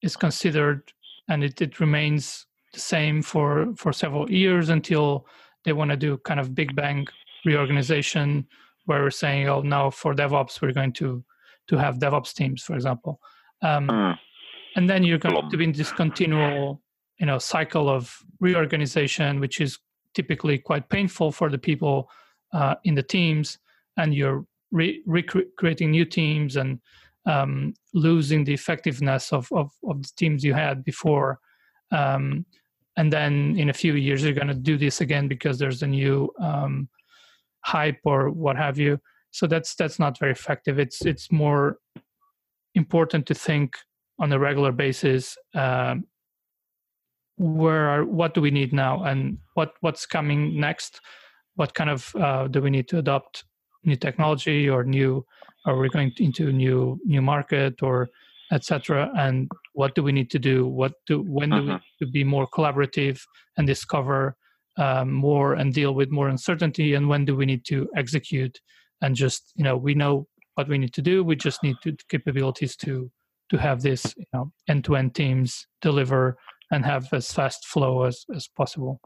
[0.03, 0.93] is considered
[1.29, 5.27] and it, it remains the same for for several years until
[5.65, 7.07] they want to do kind of big bang
[7.45, 8.47] reorganization
[8.89, 11.23] where we're saying, oh, now for DevOps, we're going to
[11.69, 13.21] to have DevOps teams, for example.
[13.63, 14.19] Um, mm.
[14.77, 16.81] And then you're going to be in this continual,
[17.19, 19.79] you know, cycle of reorganization, which is
[20.15, 22.09] typically quite painful for the people
[22.55, 23.59] uh, in the teams.
[23.99, 26.81] And you're re- recreating new teams and
[27.27, 31.41] um, losing the effectiveness of, of, of, the teams you had before.
[31.93, 32.47] Um,
[32.97, 35.87] and then in a few years, you're going to do this again because there's a
[35.87, 36.89] new um,
[37.65, 38.99] hype or what have you.
[39.31, 40.79] So that's that's not very effective.
[40.79, 41.79] It's it's more
[42.75, 43.77] important to think
[44.19, 46.05] on a regular basis um,
[47.37, 51.01] where are what do we need now and what what's coming next?
[51.55, 53.45] What kind of uh, do we need to adopt
[53.85, 55.25] new technology or new
[55.67, 58.09] are we going into new new market or
[58.51, 60.67] etc and what do we need to do?
[60.67, 61.79] What do when do we uh-huh.
[62.01, 63.21] to be more collaborative
[63.57, 64.37] and discover
[64.79, 68.61] um, more and deal with more uncertainty and when do we need to execute?
[69.03, 71.23] And just you know we know what we need to do.
[71.23, 73.11] We just need to capabilities to
[73.51, 76.37] to have this you know end-to-end teams deliver
[76.71, 79.01] and have as fast flow as, as possible.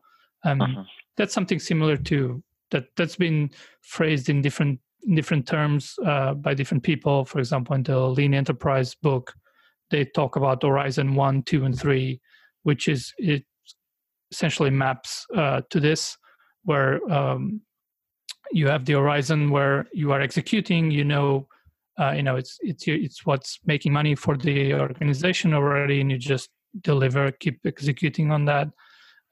[0.44, 0.84] Um, uh-huh.
[1.16, 3.50] that's something similar to that that's been
[3.82, 7.24] phrased in different in different terms uh, by different people.
[7.24, 9.34] For example in the lean enterprise book
[9.90, 12.20] they talk about horizon one two and three
[12.62, 13.44] which is it
[14.32, 16.16] essentially maps uh, to this
[16.64, 17.60] where um,
[18.52, 21.46] you have the horizon where you are executing you know
[22.00, 26.18] uh, you know it's it's it's what's making money for the organization already and you
[26.18, 28.68] just deliver keep executing on that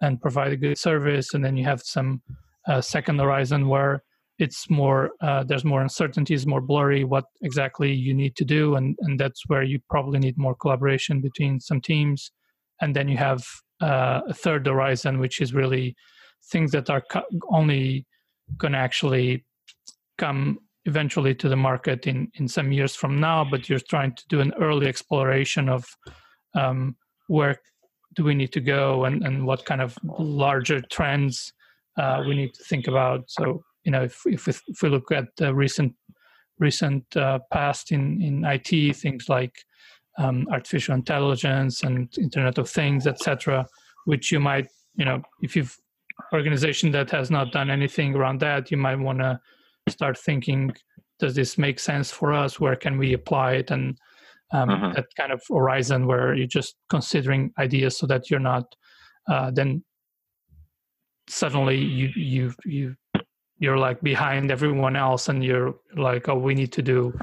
[0.01, 1.35] and provide a good service.
[1.35, 2.23] And then you have some
[2.67, 4.03] uh, second horizon where
[4.39, 8.77] it's more uh, there's more uncertainties more blurry what exactly you need to do.
[8.77, 12.33] And and that's where you probably need more collaboration between some teams.
[12.81, 13.45] And then you have
[13.81, 15.97] uh, a third horizon which is really
[16.51, 17.05] things that are
[17.51, 18.07] only
[18.57, 19.45] going to actually
[20.19, 24.25] come eventually to the market in in some years from now but you're trying to
[24.29, 25.85] do an early exploration of
[26.55, 26.97] um,
[27.29, 27.61] where
[28.15, 31.53] do we need to go and and what kind of larger trends
[31.97, 33.31] uh, we need to think about.
[33.31, 35.95] So you know if if we, if we look at the recent
[36.59, 39.55] recent uh, past in in IT things like
[40.19, 43.67] um, artificial intelligence and internet of things etc
[44.05, 45.77] which you might you know if you've
[46.33, 49.41] organization that has not done anything around that, you might want to
[49.89, 50.73] start thinking,
[51.19, 52.61] does this make sense for us?
[52.61, 53.71] Where can we apply it?
[53.71, 53.99] And
[54.53, 54.93] um, uh-huh.
[54.97, 58.65] that kind of horizon where you're just considering ideas so that you're not
[59.29, 59.85] uh, then
[61.29, 62.97] suddenly you you you
[63.59, 67.17] you're like behind everyone else and you're like oh we need to do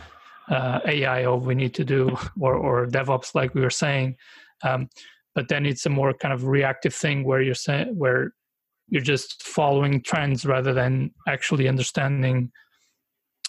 [0.49, 4.15] uh, AI or we need to do or or DevOps like we were saying.
[4.63, 4.89] Um,
[5.35, 8.33] but then it's a more kind of reactive thing where you're saying where
[8.89, 12.51] you're just following trends rather than actually understanding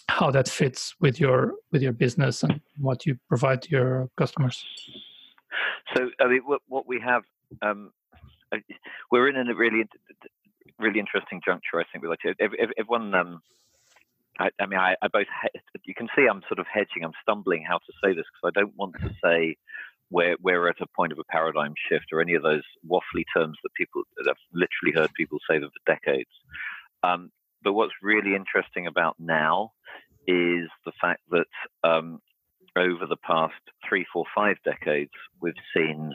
[0.09, 4.63] how that fits with your with your business and what you provide to your customers.
[5.95, 7.23] So i mean what, what we have
[7.61, 7.91] um,
[9.11, 9.83] we're in a really
[10.79, 12.33] really interesting juncture i think we like to
[12.77, 13.41] everyone um,
[14.39, 15.27] I, I, mean I, I both
[15.83, 18.59] you can see i'm sort of hedging i'm stumbling how to say this because i
[18.59, 19.57] don't want to say
[20.11, 23.57] we're, we're at a point of a paradigm shift or any of those waffly terms
[23.63, 26.29] that people that I've literally heard people say them for decades.
[27.03, 27.31] Um,
[27.63, 29.71] but what's really interesting about now
[30.27, 31.45] is the fact that
[31.83, 32.19] um,
[32.75, 33.53] over the past
[33.87, 36.13] three, four, five decades, we've seen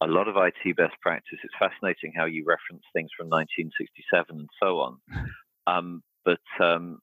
[0.00, 1.38] a lot of IT best practice.
[1.42, 4.98] It's fascinating how you reference things from 1967 and so on.
[5.66, 7.00] Um, but um,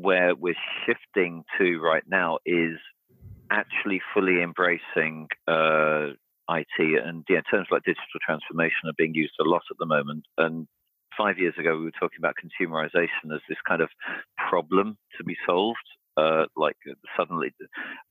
[0.00, 0.54] where we're
[0.86, 2.78] shifting to right now is
[3.50, 6.08] actually fully embracing uh,
[6.48, 10.24] IT and yeah, terms like digital transformation are being used a lot at the moment.
[10.38, 10.66] And
[11.16, 13.88] five years ago, we were talking about consumerization as this kind of
[14.48, 15.78] problem to be solved.
[16.16, 16.76] Uh, like
[17.16, 17.52] suddenly,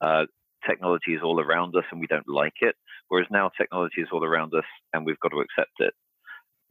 [0.01, 0.25] uh,
[0.67, 2.75] technology is all around us and we don't like it.
[3.07, 5.93] Whereas now, technology is all around us and we've got to accept it.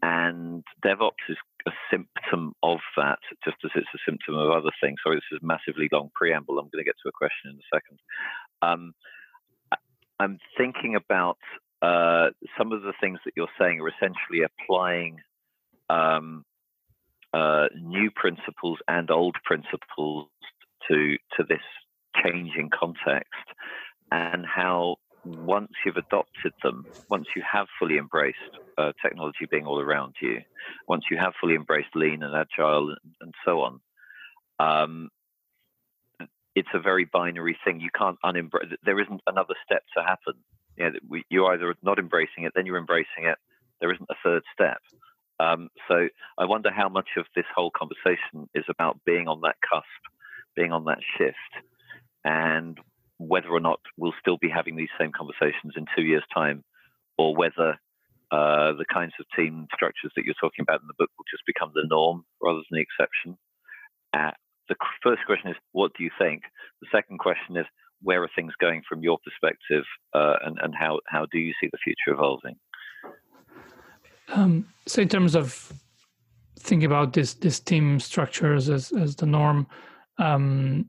[0.01, 4.99] And DevOps is a symptom of that, just as it's a symptom of other things.
[5.03, 6.59] Sorry, this is a massively long preamble.
[6.59, 7.99] I'm going to get to a question in a second.
[8.63, 8.95] Um,
[10.21, 11.39] I'm thinking about
[11.83, 15.19] uh, some of the things that you're saying are essentially applying
[15.91, 16.45] um,
[17.33, 20.29] uh, new principles and old principles
[20.89, 21.63] to to this
[22.25, 23.47] changing context,
[24.11, 24.97] and how
[25.37, 28.39] once you've adopted them, once you have fully embraced
[28.77, 30.41] uh, technology being all around you,
[30.87, 33.81] once you have fully embraced lean and agile and, and so on,
[34.59, 35.09] um,
[36.55, 37.81] it's a very binary thing.
[37.81, 38.75] You can't unembrace.
[38.85, 40.35] There isn't another step to happen.
[40.77, 43.39] You know, you're either not embracing it, then you're embracing it.
[43.81, 44.79] There isn't a third step.
[45.41, 49.57] Um, so I wonder how much of this whole conversation is about being on that
[49.69, 49.87] cusp,
[50.57, 51.65] being on that shift,
[52.25, 52.79] and
[53.19, 56.65] whether or not we'll still be having these same conversations in two years' time,
[57.17, 57.79] or whether
[58.31, 61.45] uh, the kinds of team structures that you're talking about in the book will just
[61.47, 63.37] become the norm rather than the exception.
[64.15, 64.31] Uh,
[64.69, 66.43] the first question is, what do you think?
[66.81, 67.67] The second question is,
[68.03, 71.69] where are things going from your perspective, uh, and, and how, how do you see
[71.73, 72.57] the future evolving?
[74.29, 75.73] Um, so, in terms of
[76.59, 79.67] thinking about this this team structures as as the norm,
[80.19, 80.87] um,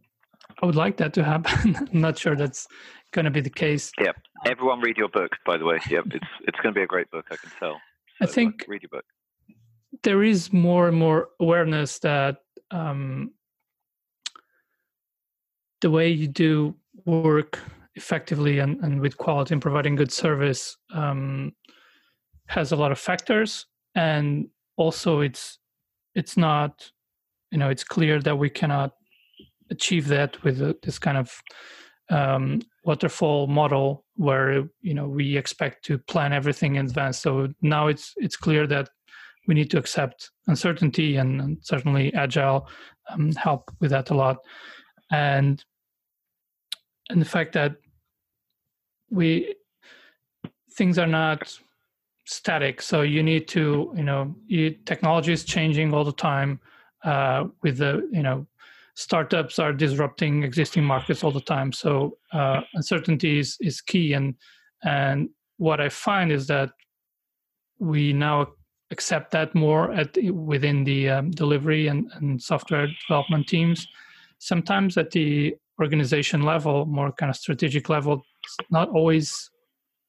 [0.61, 1.75] I would like that to happen.
[1.93, 2.67] I'm not sure that's
[3.11, 3.91] going to be the case.
[3.99, 4.11] Yeah,
[4.45, 5.79] everyone read your book, by the way.
[5.89, 7.25] Yeah, it's it's going to be a great book.
[7.31, 7.73] I can tell.
[7.73, 7.77] So,
[8.21, 9.05] I think read your book.
[10.03, 12.37] There is more and more awareness that
[12.71, 13.31] um,
[15.81, 17.59] the way you do work
[17.95, 21.53] effectively and, and with quality and providing good service um,
[22.47, 24.47] has a lot of factors and
[24.77, 25.59] also it's
[26.15, 26.91] it's not
[27.51, 28.93] you know it's clear that we cannot
[29.69, 31.31] achieve that with this kind of
[32.09, 37.19] um, waterfall model where you know we expect to plan everything in advance.
[37.19, 38.89] So now it's it's clear that
[39.47, 42.67] we need to accept uncertainty and, and certainly agile
[43.09, 44.37] um, help with that a lot
[45.11, 45.63] and
[47.09, 47.75] and the fact that
[49.09, 49.55] we
[50.73, 51.57] things are not
[52.25, 56.59] static so you need to you know you, technology is changing all the time
[57.03, 58.45] uh, with the you know
[58.99, 61.71] startups are disrupting existing markets all the time.
[61.71, 64.11] So uh, uncertainty is, is key.
[64.13, 64.35] And
[64.83, 66.69] and what i find is that
[67.79, 68.47] we now
[68.91, 73.87] accept that more at within the um, delivery and, and software development teams.
[74.39, 79.49] Sometimes at the organization level more kind of strategic level it's not always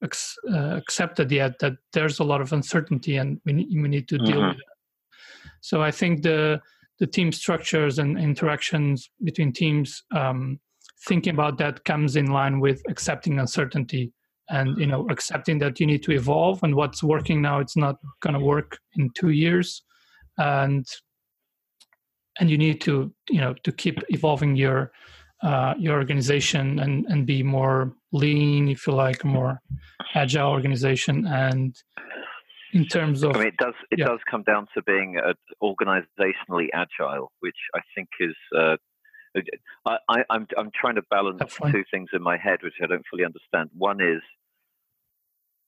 [0.02, 4.08] ex, uh, accepted yet that there's a lot of uncertainty and we need, we need
[4.08, 4.48] to deal mm-hmm.
[4.48, 4.72] with it.
[5.60, 6.60] So i think the
[7.00, 10.60] the team structures and interactions between teams um,
[11.06, 14.12] thinking about that comes in line with accepting uncertainty
[14.50, 17.96] and you know accepting that you need to evolve and what's working now it's not
[18.20, 19.82] going to work in two years.
[20.36, 20.86] And
[22.38, 24.92] and you need to you know to keep evolving your
[25.42, 29.60] uh, your organization and and be more lean if you like more
[30.14, 31.26] agile organization.
[31.26, 31.74] And
[32.72, 34.06] in terms of I mean, it does it yeah.
[34.06, 38.76] does come down to being uh, organizationally agile which i think is uh,
[39.86, 41.40] I, am I'm, I'm trying to balance
[41.70, 43.70] two things in my head, which I don't fully understand.
[43.76, 44.22] One is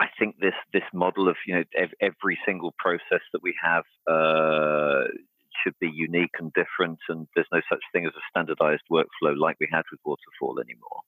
[0.00, 1.64] I think this this model of you know
[2.00, 5.05] every single process that we have uh,
[5.62, 9.57] should be unique and different, and there's no such thing as a standardized workflow like
[9.61, 11.00] we had with waterfall anymore.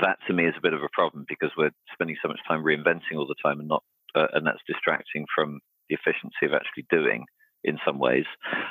[0.00, 2.62] That to me is a bit of a problem because we're spending so much time
[2.64, 3.84] reinventing all the time, and not
[4.16, 7.24] uh, and that's distracting from the efficiency of actually doing
[7.64, 8.24] in some ways.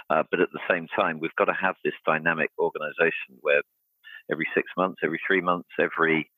[0.09, 3.61] Uh, but at the same time, we've got to have this dynamic organization where
[4.31, 6.29] every six months, every three months, every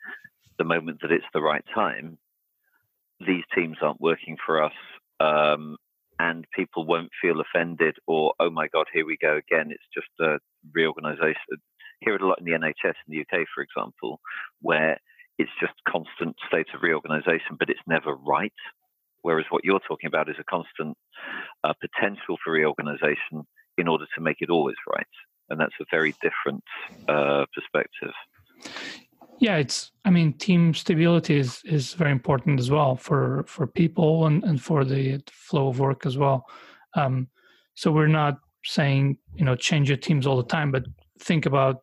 [0.57, 2.17] the moment that it's the right time,
[3.25, 4.73] these teams aren't working for us
[5.19, 5.77] um,
[6.19, 9.71] and people won't feel offended or oh my god here we go again.
[9.71, 10.39] It's just a
[10.73, 11.61] reorganization.
[12.01, 14.19] Hear it a lot in the nhs in the uk for example
[14.61, 14.99] where
[15.39, 18.53] it's just constant state of reorganization but it's never right
[19.27, 20.95] whereas what you're talking about is a constant
[21.65, 23.37] uh, potential for reorganization
[23.77, 25.13] in order to make it always right.
[25.49, 26.63] And that's a very different
[27.09, 28.13] uh, perspective.
[29.39, 34.25] Yeah it's i mean team stability is is very important as well for for people
[34.27, 36.39] and and for the flow of work as well.
[36.95, 37.27] Um,
[37.75, 40.83] so we're not saying you know change your teams all the time but
[41.29, 41.75] think about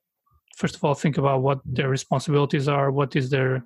[0.61, 3.65] first of all think about what their responsibilities are what is their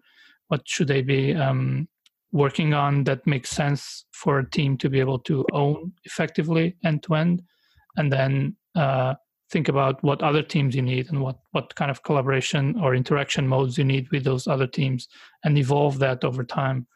[0.48, 1.88] what should they be um,
[2.32, 7.02] working on that makes sense for a team to be able to own effectively end
[7.02, 7.42] to end
[7.96, 9.14] and then uh,
[9.50, 13.48] think about what other teams you need and what what kind of collaboration or interaction
[13.48, 15.08] modes you need with those other teams
[15.44, 16.86] and evolve that over time.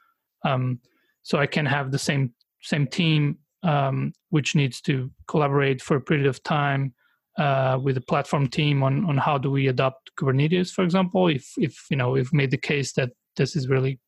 [0.45, 0.80] Um,
[1.22, 6.01] so i can have the same same team um, which needs to collaborate for a
[6.01, 6.93] period of time
[7.39, 11.53] uh, with the platform team on on how do we adopt kubernetes for example if
[11.57, 13.99] if you know we've made the case that this is really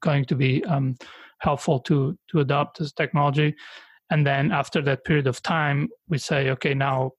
[0.00, 0.96] going to be um,
[1.40, 3.54] helpful to to adopt this technology
[4.10, 7.10] and then after that period of time we say okay now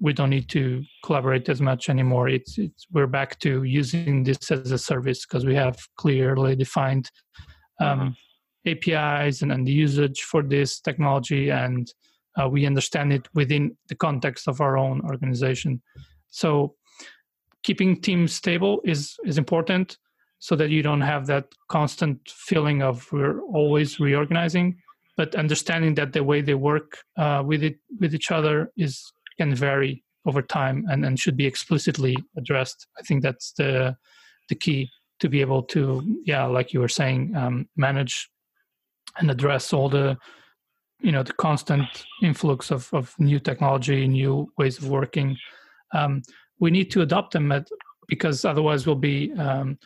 [0.00, 2.28] we don't need to collaborate as much anymore.
[2.28, 7.10] It's, it's we're back to using this as a service because we have clearly defined
[7.80, 8.16] um,
[8.66, 8.92] mm-hmm.
[8.92, 11.92] APIs and, and the usage for this technology, and
[12.40, 15.82] uh, we understand it within the context of our own organization.
[16.28, 16.74] So,
[17.64, 19.98] keeping teams stable is is important
[20.38, 24.76] so that you don't have that constant feeling of we're always reorganizing
[25.18, 29.54] but understanding that the way they work uh, with it with each other is can
[29.54, 32.86] vary over time and, and should be explicitly addressed.
[32.98, 33.96] I think that's the
[34.48, 34.88] the key
[35.20, 38.30] to be able to, yeah, like you were saying, um, manage
[39.18, 40.16] and address all the
[41.00, 41.88] you know the constant
[42.22, 45.36] influx of, of new technology new ways of working
[45.94, 46.22] um,
[46.58, 47.68] we need to adopt them at,
[48.08, 49.78] because otherwise we'll be um,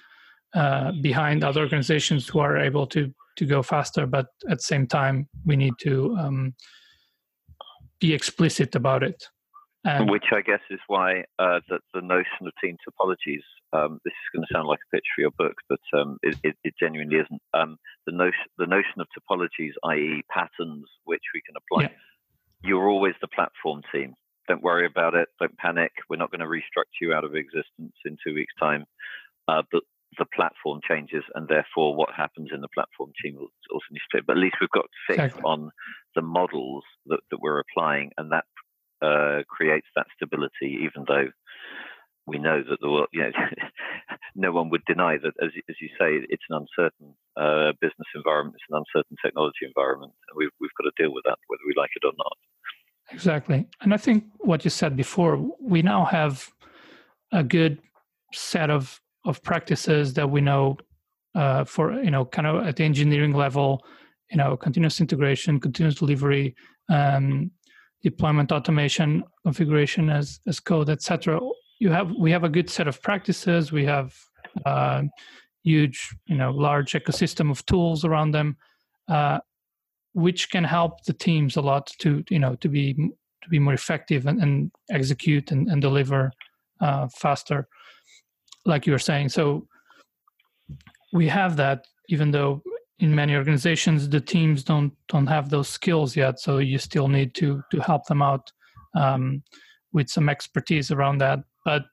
[0.55, 4.86] uh, behind other organizations who are able to to go faster but at the same
[4.86, 6.55] time we need to um,
[7.98, 9.24] be explicit about it
[9.84, 13.42] um, Which I guess is why uh, the, the notion of team topologies,
[13.72, 16.36] um, this is going to sound like a pitch for your book, but um, it,
[16.44, 17.42] it, it, genuinely isn't.
[17.53, 17.76] Um,
[18.07, 22.68] the, notion, the notion of topologies, i.e., patterns which we can apply, yeah.
[22.68, 24.14] you're always the platform team.
[24.46, 25.28] Don't worry about it.
[25.40, 25.90] Don't panic.
[26.09, 28.84] We're not going to restructure you out of existence in two weeks' time.
[29.48, 29.82] Uh, but
[30.18, 34.22] the platform changes, and therefore what happens in the platform team will also need to.
[34.26, 35.42] But at least we've got fixed exactly.
[35.44, 35.70] on
[36.14, 38.44] the models that, that we're applying, and that
[39.02, 41.28] uh, creates that stability, even though
[42.26, 43.30] we know that the world, you know,
[44.36, 48.56] no one would deny that, as, as you say, it's an uncertain uh, business environment,
[48.56, 51.74] it's an uncertain technology environment, and we've, we've got to deal with that whether we
[51.76, 52.36] like it or not.
[53.10, 53.66] Exactly.
[53.80, 56.50] And I think what you said before, we now have
[57.32, 57.78] a good
[58.32, 60.77] set of, of practices that we know
[61.35, 63.85] uh, for, you know, kind of at the engineering level,
[64.31, 66.55] you know, continuous integration, continuous delivery,
[66.91, 67.51] um,
[68.03, 71.41] deployment automation, configuration as, as code, etc
[71.83, 73.73] you have we have a good set of practices.
[73.73, 74.14] We have
[74.64, 75.03] uh,
[75.64, 78.57] huge you know large ecosystem of tools around them
[79.09, 79.39] uh,
[80.12, 82.95] which can help the teams a lot to you know to be
[83.43, 86.31] to be more effective and, and execute and, and deliver
[86.81, 87.66] uh, faster
[88.64, 89.66] like you were saying so
[91.12, 92.62] we have that even though
[92.98, 97.34] in many organizations the teams don't don't have those skills yet so you still need
[97.34, 98.52] to to help them out
[98.94, 99.42] um,
[99.92, 101.84] with some expertise around that but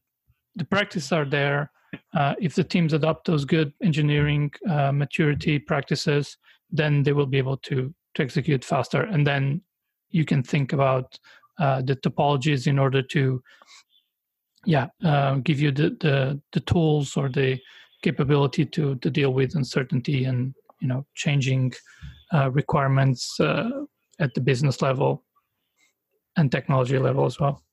[0.55, 1.71] the practices are there.
[2.13, 6.37] Uh, if the teams adopt those good engineering uh, maturity practices,
[6.69, 9.03] then they will be able to to execute faster.
[9.03, 9.61] And then
[10.09, 11.17] you can think about
[11.59, 13.41] uh, the topologies in order to,
[14.65, 17.59] yeah, uh, give you the, the the tools or the
[18.01, 21.73] capability to to deal with uncertainty and you know changing
[22.33, 23.69] uh, requirements uh,
[24.19, 25.23] at the business level
[26.37, 27.63] and technology level as well.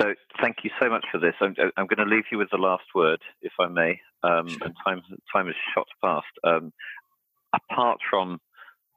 [0.00, 1.34] So thank you so much for this.
[1.40, 4.00] I'm, I'm going to leave you with the last word, if I may.
[4.24, 4.58] Um, sure.
[4.64, 5.02] And time
[5.32, 6.26] time has shot past.
[6.42, 6.72] Um,
[7.54, 8.40] apart from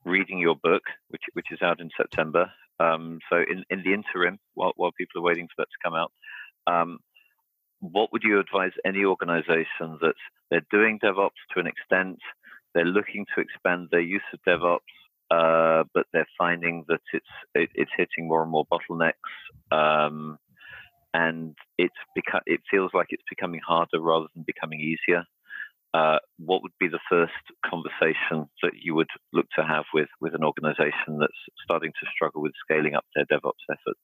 [0.05, 2.49] reading your book, which which is out in September,
[2.79, 5.93] um, so in, in the interim, while while people are waiting for that to come
[5.93, 6.11] out,
[6.67, 6.99] um,
[7.79, 10.15] what would you advise any organisation that
[10.49, 12.19] they're doing DevOps to an extent,
[12.73, 14.79] they're looking to expand their use of DevOps,
[15.29, 19.13] uh, but they're finding that it's it, it's hitting more and more bottlenecks.
[19.71, 20.37] Um,
[21.13, 25.23] and it's beca- it feels like it's becoming harder rather than becoming easier.
[25.93, 27.31] Uh, what would be the first
[27.65, 31.31] conversation that you would look to have with, with an organization that's
[31.63, 33.99] starting to struggle with scaling up their DevOps efforts?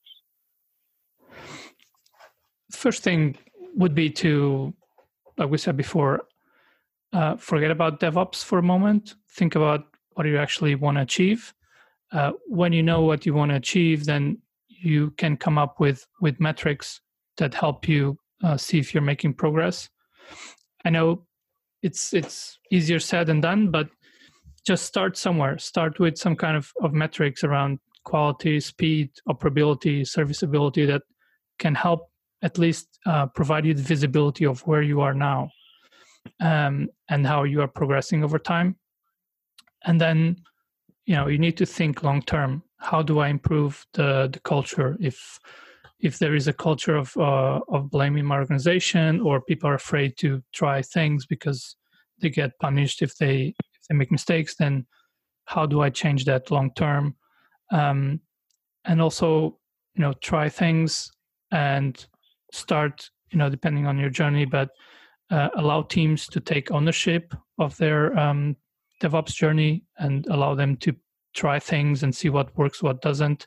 [2.76, 3.36] First thing
[3.74, 4.72] would be to,
[5.36, 6.24] like we said before,
[7.12, 9.14] uh, forget about DevOps for a moment.
[9.30, 11.54] Think about what you actually want to achieve.
[12.12, 16.06] Uh, when you know what you want to achieve, then you can come up with
[16.20, 17.00] with metrics
[17.38, 19.88] that help you uh, see if you're making progress.
[20.84, 21.26] I know
[21.82, 23.88] it's it's easier said than done, but
[24.66, 25.58] just start somewhere.
[25.58, 31.02] Start with some kind of, of metrics around quality, speed, operability, serviceability that
[31.58, 32.10] can help
[32.44, 35.50] at least uh, provide you the visibility of where you are now
[36.40, 38.76] um, and how you are progressing over time.
[39.84, 40.36] And then,
[41.06, 42.62] you know, you need to think long term.
[42.78, 44.96] How do I improve the the culture?
[45.00, 45.40] If
[46.00, 50.16] if there is a culture of uh, of blaming my organization or people are afraid
[50.18, 51.76] to try things because
[52.20, 54.86] they get punished if they if they make mistakes then
[55.46, 57.16] how do i change that long term
[57.72, 58.20] um,
[58.84, 59.58] and also
[59.94, 61.10] you know try things
[61.50, 62.06] and
[62.54, 64.70] start you know depending on your journey but
[65.30, 68.56] uh, allow teams to take ownership of their um,
[69.02, 70.94] devops journey and allow them to
[71.34, 73.46] try things and see what works what doesn't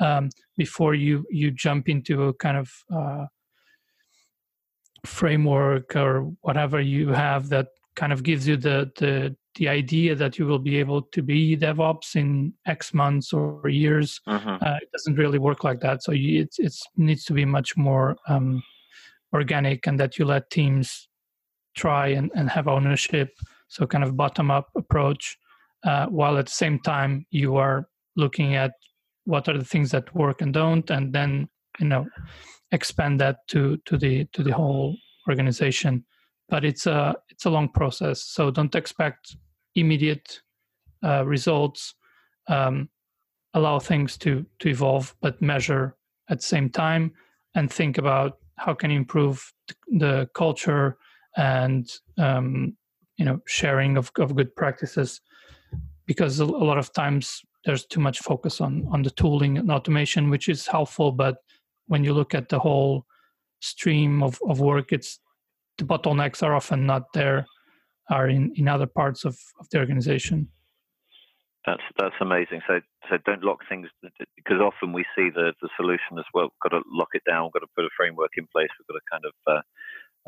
[0.00, 3.26] um, before you you jump into a kind of uh,
[5.04, 10.38] framework or whatever you have that kind of gives you the the the idea that
[10.38, 14.20] you will be able to be DevOps in X months or years.
[14.26, 14.58] Uh-huh.
[14.60, 16.02] Uh, it doesn't really work like that.
[16.02, 18.62] So you, it it's needs to be much more um,
[19.32, 21.08] organic, and that you let teams
[21.74, 23.30] try and, and have ownership.
[23.68, 25.36] So kind of bottom up approach,
[25.84, 28.72] uh, while at the same time you are looking at
[29.24, 31.48] what are the things that work and don't and then
[31.78, 32.06] you know
[32.72, 34.96] expand that to to the to the whole
[35.28, 36.04] organization
[36.52, 39.36] but it's a it's a long process so don't expect
[39.74, 40.42] immediate
[41.02, 41.94] uh, results
[42.48, 42.88] um,
[43.54, 45.96] allow things to to evolve but measure
[46.28, 47.10] at the same time
[47.54, 49.52] and think about how can you improve
[49.88, 50.98] the culture
[51.38, 52.76] and um,
[53.16, 55.22] you know sharing of, of good practices
[56.06, 60.30] because a, lot of times there's too much focus on on the tooling and automation,
[60.30, 61.12] which is helpful.
[61.12, 61.36] But
[61.86, 63.06] when you look at the whole
[63.60, 65.20] stream of, of work, it's
[65.78, 67.46] the bottlenecks are often not there,
[68.10, 70.48] are in, in other parts of, of the organization.
[71.66, 72.60] That's that's amazing.
[72.66, 73.86] So so don't lock things
[74.36, 76.46] because often we see the the solution as well.
[76.46, 77.44] We've got to lock it down.
[77.44, 78.68] We've got to put a framework in place.
[78.78, 79.62] We've got to kind of uh,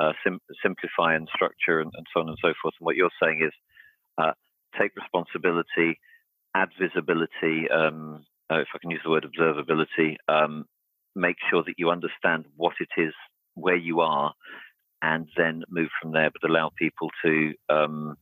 [0.02, 2.74] uh, sim- simplify and structure and, and, so on and so forth.
[2.78, 3.52] And what you're saying is
[4.16, 4.32] uh,
[4.78, 5.98] take responsibility,
[6.54, 10.66] add visibility, um, uh, if I can use the word observability, um,
[11.16, 13.12] make sure that you understand what it is
[13.54, 14.34] where you are
[15.02, 18.16] and then move from there, but allow people to um,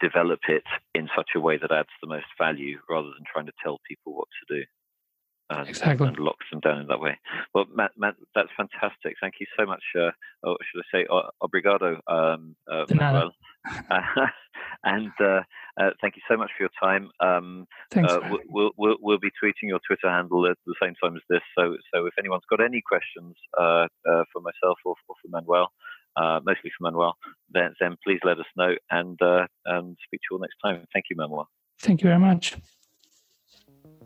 [0.00, 0.64] develop it
[0.94, 4.14] in such a way that adds the most value rather than trying to tell people
[4.14, 4.64] what to do.
[5.50, 6.08] And, exactly.
[6.08, 7.18] and locks them down in that way.
[7.54, 9.16] Well, Matt, Matt that's fantastic.
[9.20, 9.82] Thank you so much.
[9.94, 10.10] Uh,
[10.42, 11.06] or should I say,
[11.42, 13.32] obrigado, um, uh, Manuel.
[14.84, 15.40] and uh,
[15.80, 17.10] uh, thank you so much for your time.
[17.20, 18.12] Um, Thanks.
[18.12, 21.40] Uh, we'll, we'll, we'll, be tweeting your Twitter handle at the same time as this.
[21.56, 25.72] So, so if anyone's got any questions uh, uh, for myself or, or for Manuel,
[26.44, 27.16] mostly for Manuel,
[27.50, 29.18] then, then please let us know and,
[29.66, 30.86] and speak to you all next time.
[30.92, 31.48] Thank you, Manuel.
[31.80, 32.56] Thank you very much.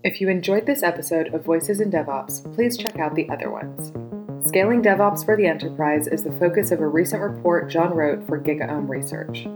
[0.05, 3.90] If you enjoyed this episode of Voices in DevOps, please check out the other ones.
[4.46, 8.40] Scaling DevOps for the Enterprise is the focus of a recent report Jon wrote for
[8.40, 9.49] GigaOM Research.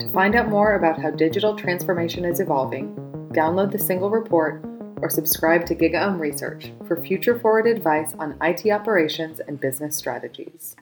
[0.00, 2.94] To find out more about how digital transformation is evolving,
[3.34, 4.64] download the single report
[5.02, 10.76] or subscribe to GigaOM Research for future forward advice on IT operations and business strategies.